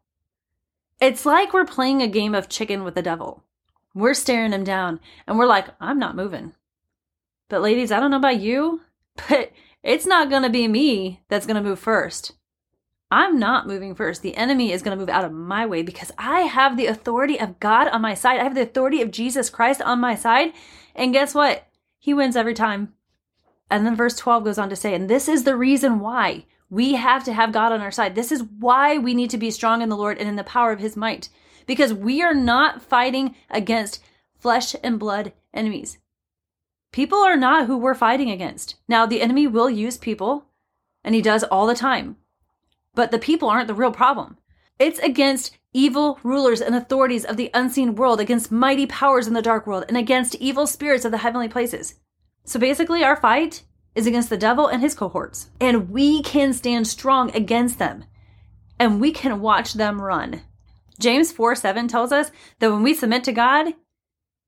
It's 1.00 1.26
like 1.26 1.54
we're 1.54 1.66
playing 1.66 2.02
a 2.02 2.08
game 2.08 2.36
of 2.36 2.48
chicken 2.48 2.84
with 2.84 2.96
the 2.96 3.02
devil. 3.02 3.44
We're 3.94 4.14
staring 4.14 4.54
him 4.54 4.64
down 4.64 5.00
and 5.28 5.38
we're 5.38 5.48
like, 5.48 5.68
I'm 5.80 6.00
not 6.00 6.16
moving. 6.16 6.54
But, 7.52 7.62
ladies, 7.62 7.92
I 7.92 8.00
don't 8.00 8.12
know 8.12 8.18
about 8.18 8.40
you, 8.40 8.80
but 9.30 9.52
it's 9.84 10.06
not 10.06 10.30
going 10.30 10.44
to 10.44 10.50
be 10.50 10.70
me 10.70 11.22
that's 11.28 11.46
going 11.46 11.62
to 11.62 11.70
move 11.70 11.80
first. 11.80 12.32
I'm 13.12 13.38
not 13.38 13.68
moving 13.68 13.94
first. 13.94 14.22
The 14.22 14.38
enemy 14.38 14.72
is 14.72 14.82
going 14.82 14.98
to 14.98 15.00
move 15.00 15.10
out 15.10 15.26
of 15.26 15.34
my 15.34 15.66
way 15.66 15.84
because 15.84 16.14
I 16.18 16.44
have 16.44 16.78
the 16.78 16.86
authority 16.86 17.38
of 17.38 17.60
God 17.60 17.90
on 17.90 18.02
my 18.02 18.14
side. 18.14 18.40
I 18.40 18.44
have 18.44 18.56
the 18.56 18.62
authority 18.62 19.02
of 19.02 19.12
Jesus 19.12 19.50
Christ 19.50 19.82
on 19.82 20.00
my 20.00 20.16
side. 20.16 20.54
And 20.96 21.12
guess 21.12 21.36
what? 21.36 21.68
He 22.00 22.14
wins 22.14 22.38
every 22.38 22.54
time. 22.54 22.94
And 23.70 23.86
then 23.86 23.98
verse 23.98 24.16
12 24.16 24.46
goes 24.46 24.58
on 24.58 24.70
to 24.70 24.78
say, 24.78 24.94
and 24.94 25.10
this 25.10 25.28
is 25.28 25.44
the 25.44 25.58
reason 25.58 26.00
why 26.00 26.46
we 26.70 26.94
have 26.94 27.26
to 27.26 27.34
have 27.34 27.52
God 27.52 27.74
on 27.74 27.82
our 27.82 27.92
side. 27.92 28.16
This 28.16 28.32
is 28.32 28.44
why 28.44 28.98
we 28.98 29.14
need 29.14 29.30
to 29.32 29.38
be 29.38 29.52
strong 29.52 29.82
in 29.82 29.90
the 29.90 29.98
Lord 29.98 30.18
and 30.18 30.30
in 30.30 30.38
the 30.38 30.46
power 30.46 30.72
of 30.72 30.80
his 30.80 30.96
might 30.96 31.28
because 31.68 31.94
we 31.94 32.24
are 32.24 32.34
not 32.34 32.82
fighting 32.82 33.36
against 33.50 34.02
flesh 34.40 34.74
and 34.82 34.98
blood 34.98 35.34
enemies. 35.54 35.98
People 36.92 37.20
are 37.20 37.38
not 37.38 37.68
who 37.68 37.78
we're 37.78 37.96
fighting 37.96 38.30
against. 38.30 38.76
Now, 38.88 39.06
the 39.06 39.22
enemy 39.22 39.48
will 39.48 39.70
use 39.70 39.98
people, 39.98 40.46
and 41.04 41.16
he 41.16 41.22
does 41.22 41.44
all 41.44 41.66
the 41.66 41.76
time. 41.76 42.18
But 42.94 43.12
the 43.12 43.20
people 43.20 43.50
aren't 43.50 43.68
the 43.68 43.74
real 43.74 43.94
problem. 43.94 44.38
It's 44.78 45.00
against 45.00 45.58
evil 45.74 46.20
rulers 46.24 46.60
and 46.60 46.76
authorities 46.76 47.24
of 47.24 47.38
the 47.38 47.50
unseen 47.54 47.96
world, 47.96 48.20
against 48.20 48.52
mighty 48.52 48.86
powers 48.88 49.28
in 49.28 49.34
the 49.34 49.42
dark 49.42 49.66
world, 49.66 49.86
and 49.88 49.96
against 49.96 50.36
evil 50.36 50.68
spirits 50.68 51.06
of 51.06 51.12
the 51.12 51.20
heavenly 51.20 51.48
places. 51.48 51.96
So 52.44 52.60
basically, 52.60 53.04
our 53.04 53.16
fight 53.16 53.64
is 53.96 54.08
against 54.08 54.30
the 54.30 54.38
devil 54.38 54.68
and 54.68 54.82
his 54.82 54.96
cohorts. 54.96 55.50
And 55.60 55.90
we 55.90 56.22
can 56.24 56.52
stand 56.52 56.88
strong 56.88 57.34
against 57.36 57.80
them. 57.80 58.06
And 58.80 59.00
we 59.00 59.12
can 59.12 59.40
watch 59.40 59.74
them 59.74 60.02
run. 60.02 60.42
James 61.00 61.32
4 61.32 61.56
7 61.56 61.88
tells 61.88 62.12
us 62.12 62.32
that 62.60 62.72
when 62.72 62.84
we 62.84 62.94
submit 62.94 63.24
to 63.26 63.32
God, 63.32 63.74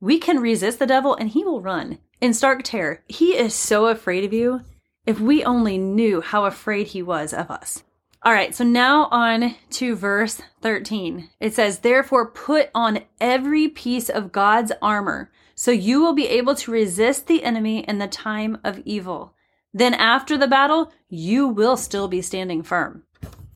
we 0.03 0.19
can 0.19 0.41
resist 0.41 0.79
the 0.79 0.85
devil 0.85 1.15
and 1.15 1.29
he 1.29 1.45
will 1.45 1.61
run 1.61 1.97
in 2.19 2.33
stark 2.33 2.61
terror. 2.61 3.01
He 3.07 3.37
is 3.37 3.55
so 3.55 3.87
afraid 3.87 4.25
of 4.25 4.33
you. 4.33 4.59
If 5.05 5.21
we 5.21 5.45
only 5.45 5.77
knew 5.77 6.19
how 6.19 6.43
afraid 6.43 6.87
he 6.87 7.01
was 7.01 7.33
of 7.33 7.49
us. 7.49 7.83
All 8.21 8.33
right, 8.33 8.53
so 8.53 8.65
now 8.65 9.05
on 9.11 9.55
to 9.71 9.95
verse 9.95 10.41
13. 10.61 11.29
It 11.39 11.53
says, 11.53 11.79
Therefore, 11.79 12.31
put 12.31 12.69
on 12.75 13.05
every 13.21 13.69
piece 13.69 14.09
of 14.09 14.33
God's 14.33 14.73
armor, 14.81 15.31
so 15.55 15.71
you 15.71 16.01
will 16.01 16.13
be 16.13 16.27
able 16.27 16.55
to 16.55 16.71
resist 16.71 17.27
the 17.27 17.43
enemy 17.43 17.79
in 17.85 17.99
the 17.99 18.07
time 18.07 18.57
of 18.61 18.79
evil. 18.79 19.33
Then, 19.73 19.93
after 19.93 20.37
the 20.37 20.47
battle, 20.47 20.91
you 21.07 21.47
will 21.47 21.77
still 21.77 22.09
be 22.09 22.21
standing 22.21 22.61
firm. 22.61 23.03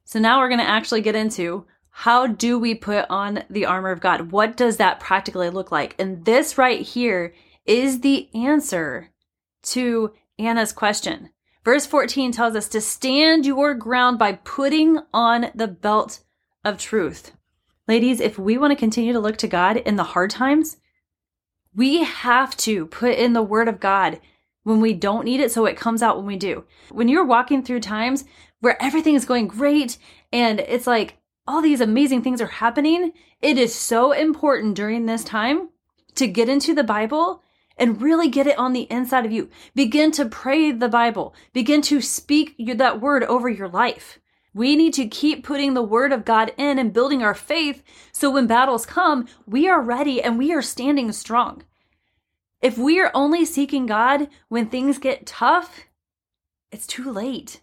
So, 0.05 0.17
now 0.19 0.39
we're 0.39 0.49
going 0.49 0.61
to 0.61 0.69
actually 0.69 1.01
get 1.01 1.15
into 1.15 1.65
how 2.01 2.27
do 2.27 2.59
we 2.59 2.75
put 2.75 3.07
on 3.09 3.43
the 3.49 3.65
armor 3.65 3.89
of 3.89 3.99
God? 3.99 4.31
What 4.31 4.55
does 4.55 4.77
that 4.77 4.99
practically 4.99 5.49
look 5.49 5.71
like? 5.71 5.95
And 5.97 6.25
this 6.25 6.55
right 6.55 6.81
here 6.81 7.33
is 7.65 8.01
the 8.01 8.29
answer 8.35 9.09
to 9.63 10.13
Anna's 10.37 10.71
question. 10.71 11.31
Verse 11.65 11.87
14 11.87 12.31
tells 12.31 12.55
us 12.55 12.67
to 12.67 12.81
stand 12.81 13.47
your 13.47 13.73
ground 13.73 14.19
by 14.19 14.33
putting 14.33 14.99
on 15.11 15.47
the 15.55 15.67
belt 15.67 16.19
of 16.63 16.77
truth. 16.77 17.31
Ladies, 17.87 18.19
if 18.19 18.37
we 18.37 18.59
want 18.59 18.69
to 18.69 18.75
continue 18.79 19.11
to 19.11 19.19
look 19.19 19.37
to 19.37 19.47
God 19.47 19.77
in 19.77 19.95
the 19.95 20.03
hard 20.03 20.29
times, 20.29 20.77
we 21.73 22.03
have 22.03 22.55
to 22.57 22.85
put 22.85 23.17
in 23.17 23.33
the 23.33 23.41
word 23.41 23.67
of 23.67 23.79
God 23.79 24.19
when 24.61 24.81
we 24.81 24.93
don't 24.93 25.25
need 25.25 25.39
it 25.39 25.51
so 25.51 25.65
it 25.65 25.75
comes 25.75 26.03
out 26.03 26.17
when 26.17 26.27
we 26.27 26.37
do. 26.37 26.63
When 26.91 27.07
you're 27.07 27.25
walking 27.25 27.63
through 27.63 27.79
times 27.79 28.23
where 28.59 28.79
everything 28.79 29.15
is 29.15 29.25
going 29.25 29.47
great 29.47 29.97
and 30.31 30.59
it's 30.59 30.85
like, 30.85 31.16
all 31.47 31.61
these 31.61 31.81
amazing 31.81 32.21
things 32.21 32.41
are 32.41 32.47
happening, 32.47 33.13
it 33.41 33.57
is 33.57 33.73
so 33.73 34.11
important 34.11 34.75
during 34.75 35.05
this 35.05 35.23
time 35.23 35.69
to 36.15 36.27
get 36.27 36.49
into 36.49 36.73
the 36.73 36.83
Bible 36.83 37.41
and 37.77 38.01
really 38.01 38.27
get 38.27 38.47
it 38.47 38.57
on 38.57 38.73
the 38.73 38.87
inside 38.91 39.25
of 39.25 39.31
you. 39.31 39.49
Begin 39.75 40.11
to 40.11 40.25
pray 40.25 40.71
the 40.71 40.89
Bible. 40.89 41.33
Begin 41.53 41.81
to 41.83 42.01
speak 42.01 42.55
that 42.57 42.99
word 42.99 43.23
over 43.23 43.47
your 43.47 43.69
life. 43.69 44.19
We 44.53 44.75
need 44.75 44.93
to 44.95 45.07
keep 45.07 45.45
putting 45.45 45.75
the 45.75 45.83
word 45.83 46.11
of 46.11 46.25
God 46.25 46.51
in 46.57 46.79
and 46.79 46.91
building 46.91 47.21
our 47.21 47.35
faith 47.35 47.83
so 48.11 48.31
when 48.31 48.47
battles 48.47 48.87
come, 48.87 49.27
we 49.45 49.69
are 49.69 49.81
ready 49.81 50.21
and 50.21 50.37
we 50.37 50.51
are 50.51 50.63
standing 50.63 51.11
strong. 51.11 51.63
If 52.59 52.77
we 52.77 52.99
are 52.99 53.11
only 53.13 53.45
seeking 53.45 53.85
God 53.85 54.29
when 54.49 54.67
things 54.67 54.97
get 54.97 55.27
tough, 55.27 55.81
it's 56.71 56.87
too 56.87 57.11
late. 57.11 57.61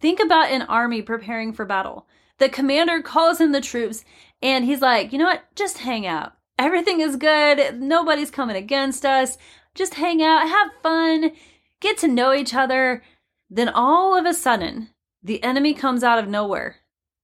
Think 0.00 0.20
about 0.20 0.50
an 0.50 0.62
army 0.62 1.02
preparing 1.02 1.52
for 1.52 1.64
battle. 1.64 2.06
The 2.42 2.48
commander 2.48 3.00
calls 3.00 3.40
in 3.40 3.52
the 3.52 3.60
troops 3.60 4.04
and 4.42 4.64
he's 4.64 4.80
like, 4.80 5.12
you 5.12 5.18
know 5.20 5.26
what? 5.26 5.44
Just 5.54 5.78
hang 5.78 6.08
out. 6.08 6.32
Everything 6.58 7.00
is 7.00 7.14
good. 7.14 7.80
Nobody's 7.80 8.32
coming 8.32 8.56
against 8.56 9.06
us. 9.06 9.38
Just 9.76 9.94
hang 9.94 10.20
out, 10.24 10.48
have 10.48 10.72
fun, 10.82 11.30
get 11.78 11.98
to 11.98 12.08
know 12.08 12.34
each 12.34 12.52
other. 12.52 13.04
Then 13.48 13.68
all 13.68 14.18
of 14.18 14.26
a 14.26 14.34
sudden, 14.34 14.88
the 15.22 15.40
enemy 15.44 15.72
comes 15.72 16.02
out 16.02 16.18
of 16.18 16.26
nowhere. 16.26 16.78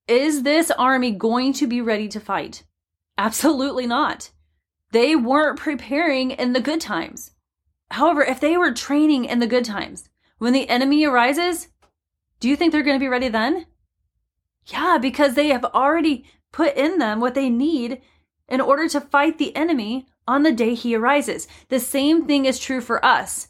Is 0.06 0.44
this 0.44 0.70
army 0.70 1.10
going 1.10 1.52
to 1.54 1.66
be 1.66 1.80
ready 1.80 2.06
to 2.06 2.20
fight? 2.20 2.62
Absolutely 3.18 3.88
not. 3.88 4.30
They 4.92 5.16
weren't 5.16 5.58
preparing 5.58 6.30
in 6.30 6.52
the 6.52 6.60
good 6.60 6.80
times. 6.80 7.32
However, 7.90 8.22
if 8.22 8.38
they 8.38 8.56
were 8.56 8.72
training 8.72 9.24
in 9.24 9.40
the 9.40 9.48
good 9.48 9.64
times, 9.64 10.10
when 10.38 10.52
the 10.52 10.68
enemy 10.68 11.04
arises, 11.04 11.66
do 12.38 12.48
you 12.48 12.54
think 12.54 12.70
they're 12.70 12.84
going 12.84 13.00
to 13.00 13.04
be 13.04 13.08
ready 13.08 13.26
then? 13.26 13.66
Yeah, 14.70 14.98
because 15.00 15.34
they 15.34 15.48
have 15.48 15.64
already 15.64 16.24
put 16.52 16.76
in 16.76 16.98
them 16.98 17.20
what 17.20 17.34
they 17.34 17.50
need 17.50 18.00
in 18.48 18.60
order 18.60 18.88
to 18.88 19.00
fight 19.00 19.38
the 19.38 19.54
enemy 19.56 20.06
on 20.26 20.42
the 20.42 20.52
day 20.52 20.74
he 20.74 20.94
arises. 20.94 21.48
The 21.68 21.80
same 21.80 22.26
thing 22.26 22.44
is 22.44 22.58
true 22.58 22.80
for 22.80 23.04
us. 23.04 23.48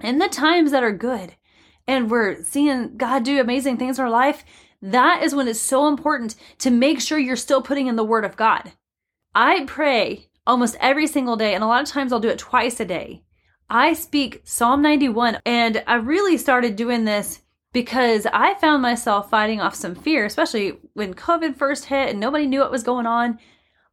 In 0.00 0.18
the 0.18 0.28
times 0.28 0.70
that 0.70 0.82
are 0.82 0.92
good 0.92 1.34
and 1.86 2.10
we're 2.10 2.42
seeing 2.42 2.96
God 2.96 3.24
do 3.24 3.40
amazing 3.40 3.76
things 3.76 3.98
in 3.98 4.04
our 4.04 4.10
life, 4.10 4.44
that 4.82 5.22
is 5.22 5.34
when 5.34 5.48
it's 5.48 5.60
so 5.60 5.88
important 5.88 6.36
to 6.58 6.70
make 6.70 7.00
sure 7.00 7.18
you're 7.18 7.36
still 7.36 7.62
putting 7.62 7.86
in 7.86 7.96
the 7.96 8.04
word 8.04 8.24
of 8.24 8.36
God. 8.36 8.72
I 9.34 9.64
pray 9.66 10.30
almost 10.46 10.76
every 10.80 11.06
single 11.06 11.36
day, 11.36 11.54
and 11.54 11.62
a 11.62 11.66
lot 11.66 11.82
of 11.82 11.88
times 11.88 12.12
I'll 12.12 12.20
do 12.20 12.28
it 12.28 12.38
twice 12.38 12.80
a 12.80 12.84
day. 12.84 13.22
I 13.68 13.92
speak 13.92 14.40
Psalm 14.44 14.82
91, 14.82 15.38
and 15.44 15.82
I 15.86 15.94
really 15.96 16.36
started 16.36 16.76
doing 16.76 17.04
this 17.04 17.40
because 17.72 18.26
I 18.32 18.54
found 18.54 18.82
myself 18.82 19.30
fighting 19.30 19.60
off 19.60 19.74
some 19.74 19.94
fear, 19.94 20.24
especially 20.24 20.78
when 20.94 21.14
COVID 21.14 21.56
first 21.56 21.86
hit 21.86 22.10
and 22.10 22.20
nobody 22.20 22.46
knew 22.46 22.60
what 22.60 22.70
was 22.70 22.82
going 22.82 23.06
on. 23.06 23.38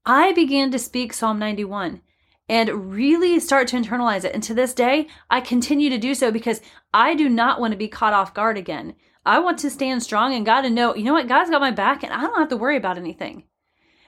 I 0.05 0.33
began 0.33 0.71
to 0.71 0.79
speak 0.79 1.13
Psalm 1.13 1.37
91 1.37 2.01
and 2.49 2.93
really 2.93 3.39
start 3.39 3.67
to 3.67 3.77
internalize 3.77 4.23
it. 4.23 4.33
And 4.33 4.41
to 4.43 4.53
this 4.53 4.73
day, 4.73 5.07
I 5.29 5.41
continue 5.41 5.89
to 5.89 5.97
do 5.97 6.15
so 6.15 6.31
because 6.31 6.61
I 6.93 7.13
do 7.13 7.29
not 7.29 7.59
want 7.59 7.71
to 7.73 7.77
be 7.77 7.87
caught 7.87 8.13
off 8.13 8.33
guard 8.33 8.57
again. 8.57 8.95
I 9.25 9.39
want 9.39 9.59
to 9.59 9.69
stand 9.69 10.01
strong 10.01 10.33
and 10.33 10.45
God 10.45 10.61
to 10.61 10.69
know, 10.69 10.95
you 10.95 11.03
know 11.03 11.13
what, 11.13 11.27
God's 11.27 11.49
got 11.49 11.59
my 11.59 11.71
back 11.71 12.03
and 12.03 12.13
I 12.13 12.21
don't 12.21 12.39
have 12.39 12.49
to 12.49 12.57
worry 12.57 12.77
about 12.77 12.97
anything. 12.97 13.43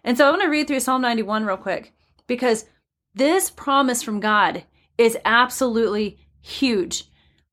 And 0.04 0.18
so 0.18 0.26
I 0.26 0.30
want 0.30 0.42
to 0.44 0.50
read 0.50 0.68
through 0.68 0.80
Psalm 0.80 1.02
91 1.02 1.46
real 1.46 1.58
quick 1.58 1.94
because 2.26 2.66
this 3.14 3.50
promise 3.50 4.02
from 4.02 4.22
God 4.22 4.64
is 4.98 5.18
absolutely 5.26 6.20
huge. 6.42 7.09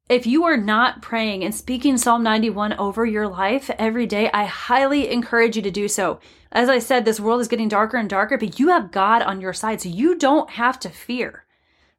If 0.09 0.25
you 0.25 0.45
are 0.45 0.57
not 0.57 1.03
praying 1.03 1.43
and 1.43 1.53
speaking 1.53 1.99
Psalm 1.99 2.23
91 2.23 2.75
over 2.75 3.05
your 3.05 3.27
life 3.27 3.69
every 3.71 4.07
day, 4.07 4.31
I 4.33 4.45
highly 4.45 5.11
encourage 5.11 5.57
you 5.57 5.63
to 5.63 5.71
do 5.73 5.89
so. 5.89 6.21
As 6.53 6.69
I 6.69 6.79
said, 6.79 7.05
this 7.05 7.19
world 7.19 7.41
is 7.41 7.49
getting 7.49 7.67
darker 7.67 7.97
and 7.97 8.09
darker, 8.09 8.39
but 8.39 8.61
you 8.61 8.69
have 8.69 8.93
God 8.93 9.23
on 9.23 9.41
your 9.41 9.53
side, 9.53 9.81
so 9.81 9.89
you 9.89 10.17
don't 10.17 10.51
have 10.51 10.79
to 10.81 10.91
fear. 10.91 11.45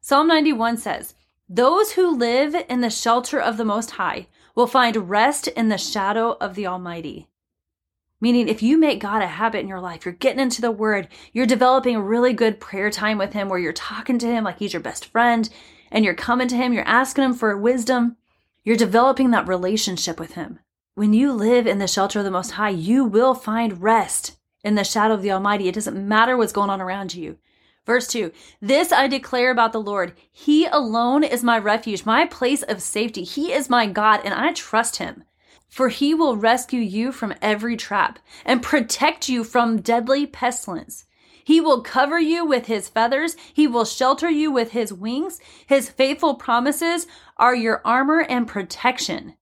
Psalm 0.00 0.26
91 0.26 0.78
says, 0.78 1.16
Those 1.50 1.92
who 1.92 2.16
live 2.16 2.56
in 2.70 2.80
the 2.80 2.88
shelter 2.88 3.38
of 3.38 3.58
the 3.58 3.64
Most 3.66 3.90
High 3.90 4.28
will 4.54 4.66
find 4.66 5.10
rest 5.10 5.46
in 5.48 5.68
the 5.68 5.76
shadow 5.76 6.38
of 6.40 6.54
the 6.54 6.66
Almighty. 6.66 7.28
Meaning, 8.22 8.48
if 8.48 8.62
you 8.62 8.78
make 8.78 9.02
God 9.02 9.20
a 9.20 9.26
habit 9.26 9.60
in 9.60 9.68
your 9.68 9.82
life, 9.82 10.06
you're 10.06 10.14
getting 10.14 10.40
into 10.40 10.62
the 10.62 10.70
Word, 10.70 11.08
you're 11.34 11.44
developing 11.44 11.98
really 11.98 12.32
good 12.32 12.58
prayer 12.58 12.90
time 12.90 13.18
with 13.18 13.34
Him 13.34 13.50
where 13.50 13.58
you're 13.58 13.74
talking 13.74 14.18
to 14.20 14.26
Him 14.26 14.44
like 14.44 14.60
He's 14.60 14.72
your 14.72 14.80
best 14.80 15.04
friend, 15.04 15.50
and 15.90 16.04
you're 16.04 16.14
coming 16.14 16.48
to 16.48 16.56
Him, 16.56 16.72
you're 16.72 16.84
asking 16.84 17.24
Him 17.24 17.34
for 17.34 17.56
wisdom, 17.56 18.16
you're 18.64 18.76
developing 18.76 19.30
that 19.30 19.48
relationship 19.48 20.20
with 20.20 20.34
Him. 20.34 20.58
When 20.94 21.12
you 21.12 21.32
live 21.32 21.66
in 21.66 21.78
the 21.78 21.86
shelter 21.86 22.18
of 22.18 22.24
the 22.24 22.30
Most 22.30 22.52
High, 22.52 22.70
you 22.70 23.04
will 23.04 23.34
find 23.34 23.82
rest 23.82 24.36
in 24.64 24.74
the 24.74 24.84
shadow 24.84 25.14
of 25.14 25.22
the 25.22 25.30
Almighty. 25.30 25.68
It 25.68 25.74
doesn't 25.74 26.08
matter 26.08 26.36
what's 26.36 26.52
going 26.52 26.70
on 26.70 26.80
around 26.80 27.14
you. 27.14 27.38
Verse 27.86 28.06
2 28.08 28.30
This 28.60 28.92
I 28.92 29.06
declare 29.06 29.50
about 29.50 29.72
the 29.72 29.80
Lord. 29.80 30.12
He 30.30 30.66
alone 30.66 31.24
is 31.24 31.42
my 31.42 31.58
refuge, 31.58 32.04
my 32.04 32.26
place 32.26 32.62
of 32.62 32.82
safety. 32.82 33.24
He 33.24 33.52
is 33.52 33.70
my 33.70 33.86
God, 33.86 34.20
and 34.24 34.34
I 34.34 34.52
trust 34.52 34.96
Him. 34.96 35.24
For 35.70 35.88
He 35.88 36.12
will 36.12 36.36
rescue 36.36 36.80
you 36.80 37.12
from 37.12 37.34
every 37.40 37.78
trap 37.78 38.18
and 38.44 38.62
protect 38.62 39.30
you 39.30 39.42
from 39.42 39.80
deadly 39.80 40.26
pestilence. 40.26 41.06
He 41.48 41.62
will 41.62 41.80
cover 41.80 42.20
you 42.20 42.44
with 42.44 42.66
his 42.66 42.90
feathers. 42.90 43.34
He 43.54 43.66
will 43.66 43.86
shelter 43.86 44.28
you 44.28 44.50
with 44.50 44.72
his 44.72 44.92
wings. 44.92 45.40
His 45.66 45.88
faithful 45.88 46.34
promises 46.34 47.06
are 47.38 47.54
your 47.54 47.80
armor 47.86 48.20
and 48.20 48.46
protection. 48.46 49.32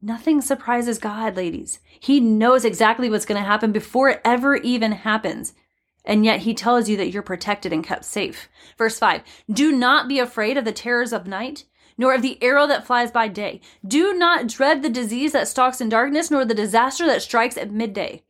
Nothing 0.00 0.40
surprises 0.40 0.98
God, 0.98 1.34
ladies. 1.34 1.80
He 1.98 2.20
knows 2.20 2.64
exactly 2.64 3.10
what's 3.10 3.24
going 3.24 3.42
to 3.42 3.44
happen 3.44 3.72
before 3.72 4.10
it 4.10 4.20
ever 4.24 4.54
even 4.54 4.92
happens. 4.92 5.54
And 6.04 6.24
yet 6.24 6.42
he 6.42 6.54
tells 6.54 6.88
you 6.88 6.96
that 6.98 7.10
you're 7.10 7.20
protected 7.20 7.72
and 7.72 7.82
kept 7.82 8.04
safe. 8.04 8.48
Verse 8.78 9.00
5 9.00 9.22
Do 9.52 9.72
not 9.72 10.06
be 10.06 10.20
afraid 10.20 10.56
of 10.56 10.64
the 10.64 10.70
terrors 10.70 11.12
of 11.12 11.26
night, 11.26 11.64
nor 11.98 12.14
of 12.14 12.22
the 12.22 12.40
arrow 12.44 12.68
that 12.68 12.86
flies 12.86 13.10
by 13.10 13.26
day. 13.26 13.60
Do 13.84 14.14
not 14.14 14.46
dread 14.46 14.82
the 14.82 14.88
disease 14.88 15.32
that 15.32 15.48
stalks 15.48 15.80
in 15.80 15.88
darkness, 15.88 16.30
nor 16.30 16.44
the 16.44 16.54
disaster 16.54 17.06
that 17.06 17.22
strikes 17.22 17.56
at 17.56 17.72
midday. 17.72 18.22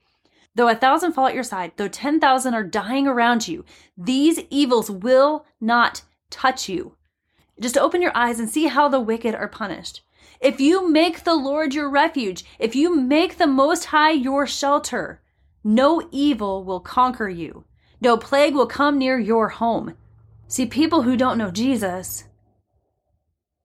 Though 0.54 0.68
a 0.68 0.74
thousand 0.74 1.12
fall 1.12 1.26
at 1.26 1.34
your 1.34 1.42
side, 1.42 1.72
though 1.76 1.88
10,000 1.88 2.54
are 2.54 2.62
dying 2.62 3.08
around 3.08 3.48
you, 3.48 3.64
these 3.96 4.40
evils 4.50 4.90
will 4.90 5.44
not 5.60 6.02
touch 6.30 6.68
you. 6.68 6.96
Just 7.60 7.78
open 7.78 8.02
your 8.02 8.16
eyes 8.16 8.38
and 8.38 8.48
see 8.48 8.66
how 8.66 8.88
the 8.88 9.00
wicked 9.00 9.34
are 9.34 9.48
punished. 9.48 10.02
If 10.40 10.60
you 10.60 10.88
make 10.88 11.24
the 11.24 11.34
Lord 11.34 11.74
your 11.74 11.88
refuge, 11.88 12.44
if 12.58 12.74
you 12.74 12.94
make 12.94 13.38
the 13.38 13.46
Most 13.46 13.86
High 13.86 14.10
your 14.10 14.46
shelter, 14.46 15.20
no 15.62 16.08
evil 16.12 16.64
will 16.64 16.80
conquer 16.80 17.28
you. 17.28 17.64
No 18.00 18.16
plague 18.16 18.54
will 18.54 18.66
come 18.66 18.98
near 18.98 19.18
your 19.18 19.48
home. 19.48 19.94
See, 20.46 20.66
people 20.66 21.02
who 21.02 21.16
don't 21.16 21.38
know 21.38 21.50
Jesus, 21.50 22.24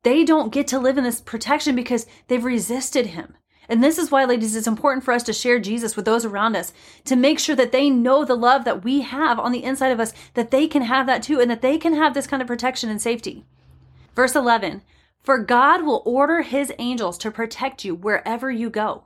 they 0.04 0.24
don't 0.24 0.54
get 0.54 0.68
to 0.68 0.80
live 0.80 0.98
in 0.98 1.04
this 1.04 1.22
protection 1.22 1.76
because 1.76 2.06
they've 2.28 2.44
resisted 2.44 3.08
him. 3.08 3.36
And 3.70 3.84
this 3.84 3.98
is 3.98 4.10
why, 4.12 4.26
ladies, 4.26 4.56
it's 4.56 4.68
important 4.68 5.06
for 5.06 5.14
us 5.14 5.24
to 5.24 5.34
share 5.34 5.60
Jesus 5.60 5.96
with 5.96 6.06
those 6.06 6.26
around 6.26 6.56
us 6.56 6.74
to 7.06 7.16
make 7.16 7.40
sure 7.40 7.56
that 7.56 7.72
they 7.72 7.90
know 7.90 8.26
the 8.26 8.36
love 8.36 8.66
that 8.66 8.84
we 8.84 9.02
have 9.02 9.40
on 9.40 9.52
the 9.52 9.64
inside 9.64 9.92
of 9.92 10.00
us, 10.00 10.12
that 10.34 10.52
they 10.52 10.68
can 10.68 10.82
have 10.82 11.06
that 11.06 11.24
too, 11.24 11.40
and 11.40 11.50
that 11.52 11.62
they 11.62 11.78
can 11.78 11.94
have 11.94 12.14
this 12.14 12.28
kind 12.28 12.42
of 12.42 12.48
protection 12.48 12.90
and 12.90 13.02
safety. 13.02 13.46
Verse 14.16 14.36
11 14.36 14.82
for 15.22 15.38
God 15.38 15.84
will 15.84 16.02
order 16.06 16.42
his 16.42 16.72
angels 16.80 17.18
to 17.20 17.32
protect 17.32 17.84
you 17.84 17.94
wherever 17.94 18.50
you 18.50 18.70
go. 18.70 19.06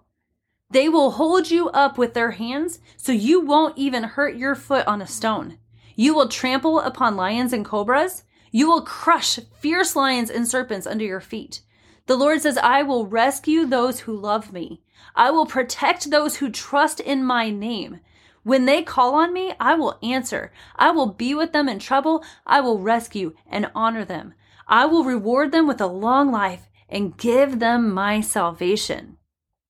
They 0.70 0.90
will 0.90 1.12
hold 1.12 1.52
you 1.52 1.70
up 1.70 1.98
with 1.98 2.14
their 2.14 2.32
hands 2.32 2.80
so 2.98 3.12
you 3.12 3.42
won't 3.42 3.78
even 3.78 4.04
hurt 4.04 4.36
your 4.36 4.56
foot 4.56 4.88
on 4.88 5.02
a 5.02 5.08
stone. 5.08 5.58
You 5.96 6.16
will 6.16 6.30
trample 6.30 6.80
upon 6.80 7.16
lions 7.16 7.54
and 7.54 7.66
cobras. 7.66 8.24
You 8.52 8.68
will 8.68 8.82
crush 8.82 9.40
fierce 9.60 9.96
lions 9.96 10.30
and 10.30 10.48
serpents 10.48 10.88
under 10.88 11.06
your 11.06 11.20
feet. 11.20 11.62
The 12.06 12.18
Lord 12.18 12.42
says, 12.42 12.58
I 12.58 12.84
will 12.84 13.08
rescue 13.08 13.66
those 13.66 14.02
who 14.02 14.16
love 14.16 14.52
me. 14.52 14.82
I 15.16 15.32
will 15.32 15.46
protect 15.46 16.10
those 16.12 16.38
who 16.38 16.50
trust 16.50 17.00
in 17.00 17.24
my 17.24 17.50
name. 17.50 18.00
When 18.44 18.66
they 18.66 18.84
call 18.84 19.16
on 19.16 19.32
me, 19.32 19.54
I 19.60 19.76
will 19.76 19.98
answer. 20.04 20.52
I 20.76 20.92
will 20.92 21.08
be 21.08 21.34
with 21.34 21.54
them 21.54 21.70
in 21.70 21.80
trouble. 21.80 22.24
I 22.46 22.60
will 22.60 22.80
rescue 22.80 23.36
and 23.50 23.72
honor 23.74 24.04
them. 24.04 24.34
I 24.68 24.86
will 24.86 25.06
reward 25.06 25.52
them 25.52 25.66
with 25.66 25.80
a 25.80 25.88
long 25.88 26.30
life 26.30 26.70
and 26.90 27.18
give 27.18 27.60
them 27.60 27.94
my 27.94 28.20
salvation. 28.20 29.18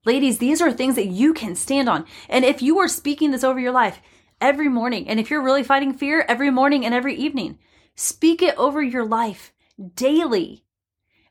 Ladies, 0.06 0.40
these 0.40 0.60
are 0.60 0.72
things 0.72 0.96
that 0.96 1.08
you 1.08 1.34
can 1.34 1.56
stand 1.56 1.88
on. 1.88 2.06
And 2.28 2.44
if 2.44 2.62
you 2.62 2.80
are 2.80 2.88
speaking 2.88 3.32
this 3.32 3.44
over 3.44 3.60
your 3.60 3.72
life 3.72 4.02
every 4.42 4.70
morning, 4.70 5.08
and 5.08 5.20
if 5.20 5.30
you're 5.30 5.42
really 5.42 5.63
fighting 5.63 5.94
fear 5.94 6.25
every 6.28 6.50
morning 6.50 6.84
and 6.84 6.96
every 6.96 7.16
evening, 7.16 7.60
speak 7.96 8.42
it 8.42 8.58
over 8.58 8.82
your 8.82 9.06
life 9.06 9.54
daily. 9.96 10.62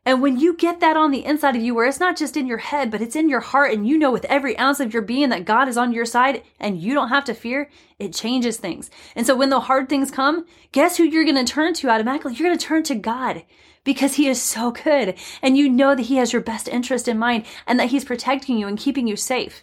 And 0.05 0.21
when 0.21 0.39
you 0.39 0.57
get 0.57 0.81
that 0.81 0.97
on 0.97 1.13
the 1.13 1.25
inside 1.25 1.55
of 1.55 1.63
you, 1.63 1.75
where 1.75 1.87
it's 1.87 2.01
not 2.01 2.17
just 2.17 2.37
in 2.37 2.49
your 2.49 2.59
head, 2.59 2.91
but 2.91 3.01
it's 3.01 3.15
in 3.15 3.29
your 3.29 3.41
heart, 3.41 3.73
and 3.73 3.87
you 3.87 3.97
know 3.97 4.11
with 4.11 4.25
every 4.25 4.59
ounce 4.59 4.81
of 4.81 4.93
your 4.93 5.03
being 5.03 5.29
that 5.29 5.45
God 5.45 5.69
is 5.69 5.77
on 5.77 5.93
your 5.93 6.05
side 6.05 6.43
and 6.59 6.81
you 6.81 6.93
don't 6.93 7.11
have 7.11 7.25
to 7.27 7.35
fear, 7.35 7.71
it 8.01 8.13
changes 8.13 8.57
things. 8.57 8.91
And 9.15 9.25
so 9.25 9.37
when 9.37 9.51
the 9.51 9.61
hard 9.61 9.89
things 9.89 10.11
come, 10.11 10.45
guess 10.73 10.97
who 10.97 11.05
you're 11.05 11.25
going 11.25 11.45
to 11.45 11.45
turn 11.45 11.75
to 11.75 11.89
automatically? 11.89 12.35
You're 12.35 12.49
going 12.49 12.59
to 12.59 12.67
turn 12.67 12.83
to 12.85 12.97
God 12.97 13.45
because 13.85 14.15
He 14.15 14.27
is 14.27 14.43
so 14.43 14.73
good. 14.73 15.15
And 15.41 15.57
you 15.57 15.69
know 15.69 15.95
that 15.95 16.07
He 16.07 16.17
has 16.17 16.33
your 16.33 16.43
best 16.43 16.67
interest 16.67 17.07
in 17.07 17.19
mind 17.19 17.47
and 17.67 17.79
that 17.79 17.91
He's 17.91 18.05
protecting 18.05 18.59
you 18.59 18.67
and 18.67 18.79
keeping 18.79 19.07
you 19.07 19.15
safe. 19.15 19.63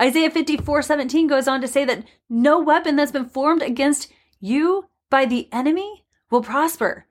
Isaiah 0.00 0.30
54 0.30 0.80
17 0.80 1.26
goes 1.26 1.46
on 1.46 1.60
to 1.60 1.68
say 1.68 1.84
that 1.84 2.04
no 2.30 2.58
weapon 2.58 2.96
that's 2.96 3.12
been 3.12 3.28
formed 3.28 3.62
against 3.62 4.10
you 4.40 4.88
by 5.10 5.26
the 5.26 5.48
enemy 5.52 6.06
will 6.30 6.42
prosper. 6.42 7.04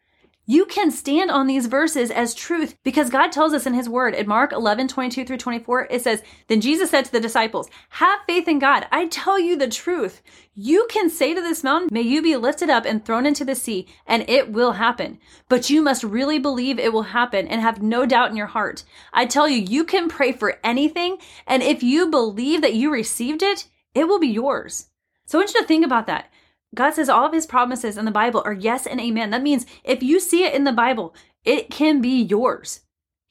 You 0.49 0.65
can 0.65 0.91
stand 0.91 1.29
on 1.29 1.45
these 1.45 1.65
verses 1.65 2.09
as 2.09 2.33
truth 2.33 2.77
because 2.85 3.09
God 3.09 3.33
tells 3.33 3.51
us 3.51 3.65
in 3.65 3.73
his 3.73 3.89
word 3.89 4.15
in 4.15 4.29
Mark 4.29 4.53
11, 4.53 4.87
22 4.87 5.25
through 5.25 5.37
24, 5.37 5.87
it 5.91 6.01
says, 6.01 6.23
Then 6.47 6.61
Jesus 6.61 6.89
said 6.89 7.03
to 7.03 7.11
the 7.11 7.19
disciples, 7.19 7.69
Have 7.89 8.19
faith 8.25 8.47
in 8.47 8.57
God. 8.57 8.87
I 8.89 9.07
tell 9.07 9.37
you 9.37 9.57
the 9.57 9.67
truth. 9.67 10.21
You 10.55 10.87
can 10.89 11.09
say 11.09 11.33
to 11.33 11.41
this 11.41 11.65
mountain, 11.65 11.89
May 11.91 12.03
you 12.03 12.21
be 12.21 12.37
lifted 12.37 12.69
up 12.69 12.85
and 12.85 13.03
thrown 13.03 13.25
into 13.25 13.43
the 13.43 13.55
sea, 13.55 13.87
and 14.05 14.23
it 14.29 14.49
will 14.49 14.71
happen. 14.71 15.19
But 15.49 15.69
you 15.69 15.81
must 15.81 16.05
really 16.05 16.39
believe 16.39 16.79
it 16.79 16.93
will 16.93 17.03
happen 17.03 17.45
and 17.45 17.59
have 17.59 17.81
no 17.81 18.05
doubt 18.05 18.29
in 18.29 18.37
your 18.37 18.47
heart. 18.47 18.85
I 19.11 19.25
tell 19.25 19.49
you, 19.49 19.57
you 19.57 19.83
can 19.83 20.07
pray 20.07 20.31
for 20.31 20.61
anything, 20.63 21.17
and 21.45 21.61
if 21.61 21.83
you 21.83 22.09
believe 22.09 22.61
that 22.61 22.73
you 22.73 22.89
received 22.89 23.43
it, 23.43 23.67
it 23.93 24.07
will 24.07 24.19
be 24.19 24.29
yours. 24.29 24.87
So 25.25 25.37
I 25.37 25.41
want 25.41 25.53
you 25.53 25.59
to 25.59 25.67
think 25.67 25.83
about 25.83 26.07
that. 26.07 26.31
God 26.75 26.91
says 26.91 27.09
all 27.09 27.25
of 27.25 27.33
his 27.33 27.45
promises 27.45 27.97
in 27.97 28.05
the 28.05 28.11
Bible 28.11 28.41
are 28.45 28.53
yes 28.53 28.85
and 28.85 28.99
amen. 28.99 29.31
That 29.31 29.43
means 29.43 29.65
if 29.83 30.03
you 30.03 30.19
see 30.19 30.43
it 30.43 30.53
in 30.53 30.63
the 30.63 30.73
Bible, 30.73 31.15
it 31.43 31.69
can 31.69 32.01
be 32.01 32.21
yours. 32.21 32.81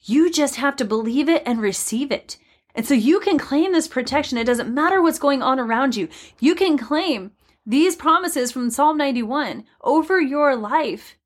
You 0.01 0.31
just 0.31 0.55
have 0.55 0.75
to 0.77 0.85
believe 0.85 1.29
it 1.29 1.43
and 1.45 1.61
receive 1.61 2.11
it. 2.11 2.37
And 2.73 2.85
so 2.85 2.93
you 2.93 3.19
can 3.19 3.37
claim 3.37 3.73
this 3.73 3.87
protection. 3.87 4.37
It 4.37 4.45
doesn't 4.45 4.73
matter 4.73 5.01
what's 5.01 5.19
going 5.19 5.41
on 5.41 5.59
around 5.59 5.95
you. 5.95 6.09
You 6.39 6.55
can 6.55 6.77
claim 6.77 7.31
these 7.65 7.95
promises 7.95 8.51
from 8.51 8.69
Psalm 8.69 8.97
91 8.97 9.65
over 9.81 10.21
your 10.21 10.55
life 10.55 11.17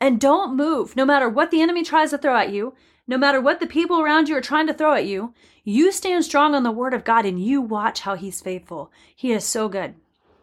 and 0.00 0.20
don't 0.20 0.56
move 0.56 0.96
no 0.96 1.04
matter 1.04 1.28
what 1.28 1.50
the 1.50 1.60
enemy 1.60 1.82
tries 1.82 2.10
to 2.10 2.18
throw 2.18 2.36
at 2.36 2.52
you, 2.52 2.74
no 3.06 3.18
matter 3.18 3.40
what 3.40 3.60
the 3.60 3.66
people 3.66 4.00
around 4.00 4.28
you 4.28 4.36
are 4.36 4.40
trying 4.40 4.66
to 4.66 4.74
throw 4.74 4.94
at 4.94 5.06
you. 5.06 5.34
You 5.62 5.92
stand 5.92 6.24
strong 6.24 6.54
on 6.54 6.62
the 6.62 6.70
word 6.70 6.94
of 6.94 7.04
God 7.04 7.26
and 7.26 7.42
you 7.42 7.60
watch 7.60 8.00
how 8.00 8.14
he's 8.14 8.40
faithful. 8.40 8.90
He 9.14 9.32
is 9.32 9.44
so 9.44 9.68
good. 9.68 9.94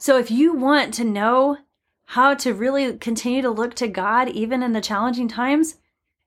So 0.01 0.17
if 0.17 0.31
you 0.31 0.55
want 0.55 0.95
to 0.95 1.03
know 1.03 1.59
how 2.05 2.33
to 2.33 2.55
really 2.55 2.97
continue 2.97 3.43
to 3.43 3.51
look 3.51 3.75
to 3.75 3.87
God 3.87 4.29
even 4.29 4.63
in 4.63 4.73
the 4.73 4.81
challenging 4.81 5.27
times, 5.27 5.75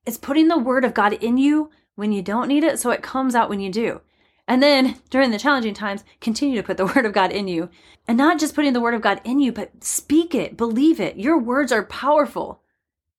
it's 0.06 0.16
putting 0.16 0.46
the 0.46 0.56
word 0.56 0.84
of 0.84 0.94
God 0.94 1.14
in 1.14 1.38
you 1.38 1.72
when 1.96 2.12
you 2.12 2.22
don't 2.22 2.46
need 2.46 2.62
it 2.62 2.78
so 2.78 2.92
it 2.92 3.02
comes 3.02 3.34
out 3.34 3.48
when 3.48 3.58
you 3.58 3.72
do. 3.72 4.00
And 4.46 4.62
then 4.62 5.00
during 5.10 5.32
the 5.32 5.40
challenging 5.40 5.74
times, 5.74 6.04
continue 6.20 6.54
to 6.54 6.62
put 6.62 6.76
the 6.76 6.86
word 6.94 7.04
of 7.04 7.12
God 7.12 7.32
in 7.32 7.48
you. 7.48 7.68
And 8.06 8.16
not 8.16 8.38
just 8.38 8.54
putting 8.54 8.74
the 8.74 8.80
word 8.80 8.94
of 8.94 9.02
God 9.02 9.20
in 9.24 9.40
you, 9.40 9.50
but 9.50 9.82
speak 9.82 10.36
it, 10.36 10.56
believe 10.56 11.00
it. 11.00 11.16
Your 11.16 11.36
words 11.36 11.72
are 11.72 11.84
powerful. 11.84 12.62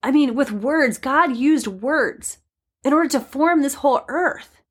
I 0.01 0.11
mean, 0.11 0.35
with 0.35 0.53
words, 0.53 0.97
God 0.97 1.35
used 1.35 1.67
words 1.67 2.37
in 2.81 2.93
order 2.93 3.09
to 3.09 3.19
form 3.19 3.61
this 3.61 3.73
whole 3.73 4.05
earth. 4.07 4.61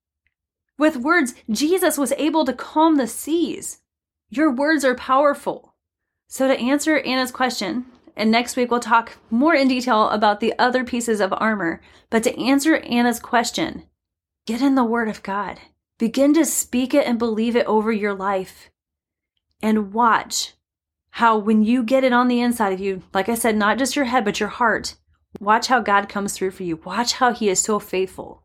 With 0.78 0.96
words, 0.96 1.34
Jesus 1.50 1.98
was 1.98 2.12
able 2.12 2.46
to 2.46 2.54
calm 2.54 2.96
the 2.96 3.06
seas. 3.06 3.80
Your 4.30 4.50
words 4.50 4.82
are 4.82 4.94
powerful. 4.94 5.73
So, 6.26 6.48
to 6.48 6.58
answer 6.58 6.98
Anna's 6.98 7.30
question, 7.30 7.86
and 8.16 8.30
next 8.30 8.56
week 8.56 8.70
we'll 8.70 8.80
talk 8.80 9.18
more 9.30 9.54
in 9.54 9.68
detail 9.68 10.08
about 10.10 10.40
the 10.40 10.54
other 10.58 10.84
pieces 10.84 11.20
of 11.20 11.32
armor, 11.36 11.80
but 12.10 12.22
to 12.24 12.40
answer 12.40 12.76
Anna's 12.76 13.20
question, 13.20 13.84
get 14.46 14.62
in 14.62 14.74
the 14.74 14.84
Word 14.84 15.08
of 15.08 15.22
God. 15.22 15.60
Begin 15.98 16.34
to 16.34 16.44
speak 16.44 16.92
it 16.92 17.06
and 17.06 17.18
believe 17.18 17.54
it 17.54 17.66
over 17.66 17.92
your 17.92 18.14
life. 18.14 18.70
And 19.62 19.92
watch 19.92 20.54
how, 21.10 21.38
when 21.38 21.62
you 21.62 21.84
get 21.84 22.04
it 22.04 22.12
on 22.12 22.26
the 22.28 22.40
inside 22.40 22.72
of 22.72 22.80
you, 22.80 23.02
like 23.12 23.28
I 23.28 23.34
said, 23.34 23.56
not 23.56 23.78
just 23.78 23.94
your 23.94 24.06
head, 24.06 24.24
but 24.24 24.40
your 24.40 24.48
heart, 24.48 24.96
watch 25.40 25.68
how 25.68 25.80
God 25.80 26.08
comes 26.08 26.34
through 26.34 26.50
for 26.50 26.64
you. 26.64 26.80
Watch 26.84 27.14
how 27.14 27.32
He 27.32 27.48
is 27.48 27.60
so 27.60 27.78
faithful. 27.78 28.42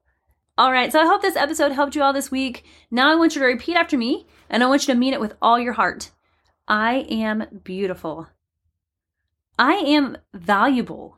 All 0.58 0.72
right, 0.72 0.92
so 0.92 1.00
I 1.00 1.06
hope 1.06 1.22
this 1.22 1.36
episode 1.36 1.72
helped 1.72 1.96
you 1.96 2.04
all 2.04 2.14
this 2.14 2.30
week. 2.30 2.66
Now 2.92 3.12
I 3.12 3.16
want 3.16 3.34
you 3.34 3.42
to 3.42 3.48
repeat 3.48 3.76
after 3.76 3.98
me, 3.98 4.28
and 4.50 4.62
I 4.64 4.68
want 4.68 4.88
you 4.88 4.94
to 4.94 5.00
mean 5.00 5.14
it 5.14 5.22
with 5.22 5.34
all 5.42 5.60
your 5.60 5.74
heart. 5.74 6.12
I 6.70 7.08
am 7.10 7.62
beautiful. 7.64 8.28
I 9.58 9.74
am 9.74 10.18
valuable. 10.36 11.18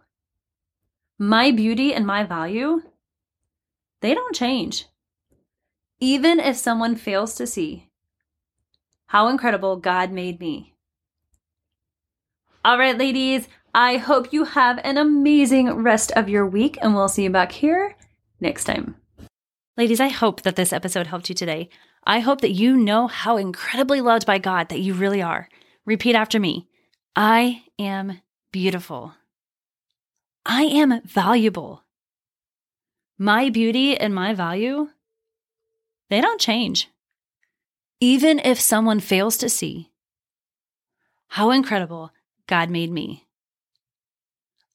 My 1.19 1.51
beauty 1.51 1.93
and 1.93 2.07
my 2.07 2.23
value, 2.23 2.83
they 3.99 4.13
don't 4.13 4.33
change. 4.33 4.87
Even 5.99 6.39
if 6.39 6.55
someone 6.55 6.95
fails 6.95 7.35
to 7.35 7.45
see 7.45 7.89
how 9.07 9.27
incredible 9.27 9.75
God 9.75 10.09
made 10.09 10.39
me. 10.39 10.73
All 12.63 12.79
right, 12.79 12.97
ladies, 12.97 13.49
I 13.75 13.97
hope 13.97 14.31
you 14.31 14.45
have 14.45 14.79
an 14.85 14.97
amazing 14.97 15.69
rest 15.83 16.13
of 16.13 16.29
your 16.29 16.47
week, 16.47 16.77
and 16.81 16.95
we'll 16.95 17.09
see 17.09 17.23
you 17.23 17.29
back 17.29 17.51
here 17.51 17.97
next 18.39 18.63
time. 18.63 18.95
Ladies, 19.75 19.99
I 19.99 20.07
hope 20.07 20.43
that 20.43 20.55
this 20.55 20.71
episode 20.71 21.07
helped 21.07 21.27
you 21.27 21.35
today. 21.35 21.69
I 22.03 22.19
hope 22.19 22.41
that 22.41 22.51
you 22.51 22.75
know 22.75 23.07
how 23.07 23.37
incredibly 23.37 24.01
loved 24.01 24.25
by 24.25 24.37
God 24.37 24.69
that 24.69 24.79
you 24.79 24.93
really 24.93 25.21
are. 25.21 25.47
Repeat 25.85 26.15
after 26.15 26.39
me 26.39 26.67
I 27.15 27.63
am 27.77 28.21
beautiful. 28.51 29.13
I 30.45 30.63
am 30.63 31.01
valuable. 31.03 31.83
My 33.17 33.49
beauty 33.49 33.95
and 33.95 34.15
my 34.15 34.33
value, 34.33 34.89
they 36.09 36.21
don't 36.21 36.41
change. 36.41 36.89
Even 37.99 38.39
if 38.39 38.59
someone 38.59 38.99
fails 38.99 39.37
to 39.37 39.49
see 39.49 39.91
how 41.27 41.51
incredible 41.51 42.11
God 42.47 42.69
made 42.69 42.91
me. 42.91 43.27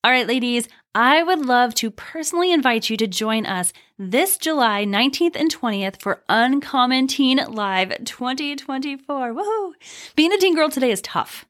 All 0.05 0.13
right, 0.13 0.27
ladies, 0.27 0.69
I 0.99 1.23
would 1.23 1.45
love 1.45 1.75
to 1.75 1.91
personally 1.91 2.51
invite 2.51 2.89
you 2.89 2.97
to 2.97 3.07
join 3.07 3.45
us 3.45 3.75
this 3.99 4.39
July 4.39 4.87
19th 4.87 5.37
and 5.37 5.55
20th 5.55 6.01
for 6.01 6.23
Uncommon 6.27 7.07
Teen 7.07 7.37
Live 7.37 8.03
2024. 8.07 9.35
Woohoo! 9.35 9.73
Being 10.15 10.33
a 10.33 10.39
teen 10.39 10.55
girl 10.55 10.71
today 10.71 10.91
is 10.91 11.03
tough. 11.03 11.45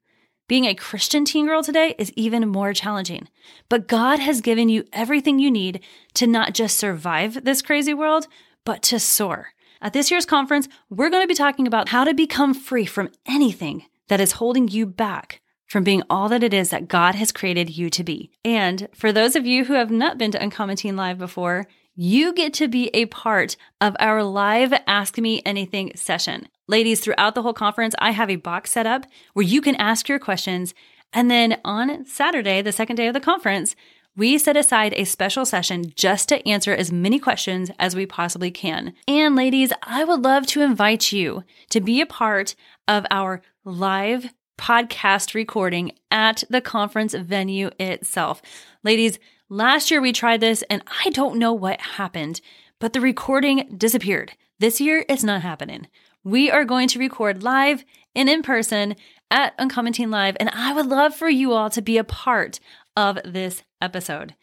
Being 0.49 0.65
a 0.65 0.75
Christian 0.75 1.25
teen 1.25 1.47
girl 1.47 1.63
today 1.63 1.95
is 1.97 2.13
even 2.17 2.49
more 2.49 2.73
challenging. 2.73 3.29
But 3.69 3.87
God 3.87 4.19
has 4.19 4.41
given 4.41 4.69
you 4.69 4.83
everything 4.93 5.39
you 5.39 5.53
need 5.53 5.79
to 6.15 6.27
not 6.27 6.53
just 6.53 6.77
survive 6.77 7.45
this 7.45 7.63
crazy 7.63 7.95
world, 7.95 8.27
but 8.65 8.83
to 8.83 8.99
soar. 8.99 9.51
At 9.81 9.93
this 9.93 10.11
year's 10.11 10.27
conference, 10.27 10.67
we're 10.91 11.09
going 11.11 11.23
to 11.23 11.29
be 11.29 11.35
talking 11.35 11.69
about 11.69 11.91
how 11.91 12.03
to 12.03 12.15
become 12.15 12.53
free 12.53 12.85
from 12.85 13.13
anything 13.27 13.85
that 14.09 14.21
is 14.21 14.33
holding 14.33 14.67
you 14.67 14.87
back 14.87 15.41
from 15.67 15.85
being 15.85 16.03
all 16.09 16.29
that 16.29 16.43
it 16.43 16.55
is 16.55 16.71
that 16.71 16.89
God 16.89 17.15
has 17.15 17.33
created 17.33 17.77
you 17.77 17.91
to 17.91 18.05
be. 18.05 18.31
And 18.45 18.89
for 18.95 19.13
those 19.13 19.37
of 19.37 19.47
you 19.47 19.65
who 19.65 19.75
have 19.75 19.91
not 19.91 20.19
been 20.19 20.31
to 20.33 20.43
Uncommon 20.43 20.77
Teen 20.77 20.97
Live 20.97 21.19
before, 21.19 21.67
you 21.95 22.33
get 22.35 22.53
to 22.55 22.69
be 22.69 22.89
a 22.93 23.07
part 23.07 23.57
of 23.81 23.97
our 23.99 24.23
live 24.23 24.73
Ask 24.87 25.19
Me 25.19 25.43
Anything 25.47 25.93
session. 25.97 26.49
Ladies, 26.69 27.01
throughout 27.01 27.35
the 27.35 27.43
whole 27.43 27.55
conference, 27.55 27.95
I 27.99 28.11
have 28.11 28.29
a 28.29 28.37
box 28.37 28.73
set 28.73 28.87
up 28.87 29.07
where 29.33 29.47
you 29.47 29.61
can 29.61 29.77
ask 29.77 30.09
your 30.09 30.19
questions. 30.19 30.75
And 31.13 31.31
then 31.31 31.59
on 31.65 32.05
Saturday, 32.05 32.61
the 32.61 32.73
second 32.73 32.97
day 32.97 33.07
of 33.07 33.15
the 33.15 33.21
conference, 33.21 33.75
we 34.17 34.39
set 34.39 34.57
aside 34.57 34.95
a 34.95 35.05
special 35.05 35.45
session 35.45 35.93
just 35.95 36.29
to 36.31 36.47
answer 36.49 36.73
as 36.73 36.91
many 36.91 37.19
questions 37.19 37.71
as 37.79 37.95
we 37.95 38.07
possibly 38.07 38.51
can. 38.51 38.95
And 39.07 39.37
ladies, 39.37 39.73
I 39.83 40.05
would 40.05 40.23
love 40.23 40.47
to 40.49 40.63
invite 40.63 41.13
you 41.13 41.45
to 41.71 41.81
be 41.81 42.01
a 42.01 42.07
part 42.07 42.55
of 42.89 43.07
our 43.11 43.43
live 43.65 44.33
podcast 44.59 45.35
recording 45.35 45.93
at 46.11 46.45
the 46.49 46.61
conference 46.61 47.15
venue 47.15 47.71
itself. 47.79 48.41
Ladies, 48.83 49.19
last 49.49 49.91
year 49.91 50.01
we 50.01 50.13
tried 50.13 50.41
this 50.41 50.63
and 50.71 50.83
I 51.05 51.11
don't 51.11 51.39
know 51.39 51.53
what 51.53 51.81
happened, 51.81 52.41
but 52.79 52.93
the 52.93 53.01
recording 53.01 53.75
disappeared. 53.77 54.33
This 54.59 54.81
year 54.81 55.05
it's 55.09 55.25
not 55.25 55.43
happening. 55.43 55.89
We 56.25 56.51
are 56.51 56.65
going 56.65 56.89
to 56.89 56.99
record 56.99 57.43
live 57.43 57.85
and 58.15 58.29
in 58.29 58.43
person 58.43 58.97
at 59.31 59.55
Uncommon 59.59 59.93
Teen 59.93 60.11
Live, 60.11 60.37
and 60.41 60.51
I 60.51 60.73
would 60.73 60.87
love 60.87 61.15
for 61.15 61.29
you 61.29 61.53
all 61.53 61.71
to 61.71 61.83
be 61.83 61.99
a 61.99 62.05
part 62.05 62.59
of 62.97 63.19
this 63.25 63.63
episode. 63.81 64.35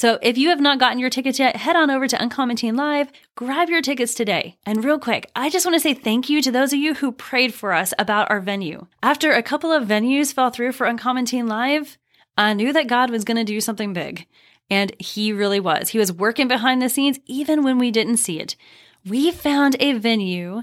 So 0.00 0.18
if 0.22 0.38
you 0.38 0.48
have 0.48 0.60
not 0.60 0.78
gotten 0.78 0.98
your 0.98 1.10
tickets 1.10 1.38
yet, 1.38 1.56
head 1.56 1.76
on 1.76 1.90
over 1.90 2.08
to 2.08 2.22
Uncommon 2.22 2.56
Teen 2.56 2.74
Live, 2.74 3.12
grab 3.34 3.68
your 3.68 3.82
tickets 3.82 4.14
today. 4.14 4.56
And 4.64 4.82
real 4.82 4.98
quick, 4.98 5.30
I 5.36 5.50
just 5.50 5.66
want 5.66 5.74
to 5.74 5.78
say 5.80 5.92
thank 5.92 6.30
you 6.30 6.40
to 6.40 6.50
those 6.50 6.72
of 6.72 6.78
you 6.78 6.94
who 6.94 7.12
prayed 7.12 7.52
for 7.52 7.74
us 7.74 7.92
about 7.98 8.30
our 8.30 8.40
venue. 8.40 8.86
After 9.02 9.32
a 9.32 9.42
couple 9.42 9.70
of 9.70 9.86
venues 9.86 10.32
fell 10.32 10.48
through 10.48 10.72
for 10.72 10.86
Uncommon 10.86 11.26
Teen 11.26 11.48
Live, 11.48 11.98
I 12.38 12.54
knew 12.54 12.72
that 12.72 12.86
God 12.86 13.10
was 13.10 13.24
going 13.24 13.36
to 13.36 13.44
do 13.44 13.60
something 13.60 13.92
big. 13.92 14.26
And 14.70 14.90
he 14.98 15.34
really 15.34 15.60
was. 15.60 15.90
He 15.90 15.98
was 15.98 16.14
working 16.14 16.48
behind 16.48 16.80
the 16.80 16.88
scenes 16.88 17.20
even 17.26 17.62
when 17.62 17.76
we 17.76 17.90
didn't 17.90 18.16
see 18.16 18.40
it. 18.40 18.56
We 19.04 19.30
found 19.30 19.76
a 19.80 19.92
venue 19.92 20.62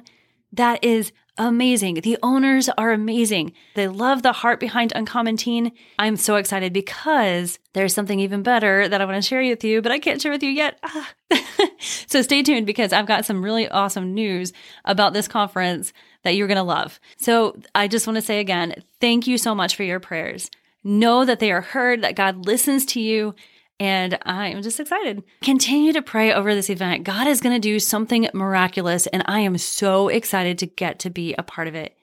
that 0.53 0.83
is 0.83 1.12
amazing. 1.38 1.95
The 1.95 2.17
owners 2.23 2.69
are 2.77 2.91
amazing. 2.91 3.53
They 3.75 3.88
love 3.88 4.23
the 4.23 4.33
heart 4.33 4.60
behind 4.60 4.91
Uncommon 4.95 5.38
Teen. 5.38 5.71
I'm 5.99 6.17
so 6.17 6.36
excited 6.36 6.73
because 6.73 7.60
there's 7.73 7.93
something 7.93 8.19
even 8.19 8.43
better 8.43 8.88
that 8.88 9.01
I 9.01 9.05
want 9.05 9.17
to 9.17 9.27
share 9.27 9.41
with 9.41 9.63
you, 9.63 9.81
but 9.81 9.91
I 9.91 9.99
can't 9.99 10.21
share 10.21 10.31
with 10.31 10.43
you 10.43 10.49
yet. 10.49 10.79
Ah. 10.83 11.13
so 11.79 12.21
stay 12.21 12.41
tuned 12.41 12.65
because 12.65 12.93
I've 12.93 13.05
got 13.05 13.25
some 13.25 13.43
really 13.43 13.67
awesome 13.69 14.13
news 14.13 14.53
about 14.86 15.13
this 15.13 15.27
conference 15.27 15.93
that 16.23 16.36
you're 16.36 16.47
going 16.47 16.57
to 16.57 16.63
love. 16.63 16.99
So 17.17 17.57
I 17.75 17.88
just 17.88 18.07
want 18.07 18.15
to 18.15 18.21
say 18.21 18.39
again, 18.39 18.83
thank 18.99 19.27
you 19.27 19.38
so 19.38 19.53
much 19.53 19.75
for 19.75 19.83
your 19.83 19.99
prayers. 19.99 20.49
Know 20.83 21.25
that 21.25 21.39
they 21.39 21.51
are 21.51 21.62
heard, 21.62 22.01
that 22.01 22.15
God 22.15 22.45
listens 22.45 22.86
to 22.88 23.01
you 23.01 23.36
and 23.79 24.17
I 24.23 24.47
am 24.49 24.61
just 24.61 24.79
excited. 24.79 25.23
Continue 25.41 25.93
to 25.93 26.01
pray 26.01 26.33
over 26.33 26.55
this 26.55 26.69
event. 26.69 27.03
God 27.03 27.27
is 27.27 27.41
going 27.41 27.55
to 27.55 27.59
do 27.59 27.79
something 27.79 28.29
miraculous, 28.33 29.07
and 29.07 29.23
I 29.25 29.41
am 29.41 29.57
so 29.57 30.07
excited 30.07 30.57
to 30.59 30.65
get 30.65 30.99
to 30.99 31.09
be 31.09 31.33
a 31.37 31.43
part 31.43 31.67
of 31.67 31.75
it. 31.75 31.95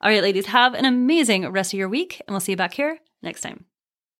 All 0.00 0.10
right, 0.10 0.22
ladies, 0.22 0.46
have 0.46 0.74
an 0.74 0.86
amazing 0.86 1.48
rest 1.50 1.72
of 1.74 1.78
your 1.78 1.88
week, 1.88 2.22
and 2.26 2.32
we'll 2.32 2.40
see 2.40 2.52
you 2.52 2.56
back 2.56 2.74
here 2.74 2.98
next 3.22 3.42
time. 3.42 3.66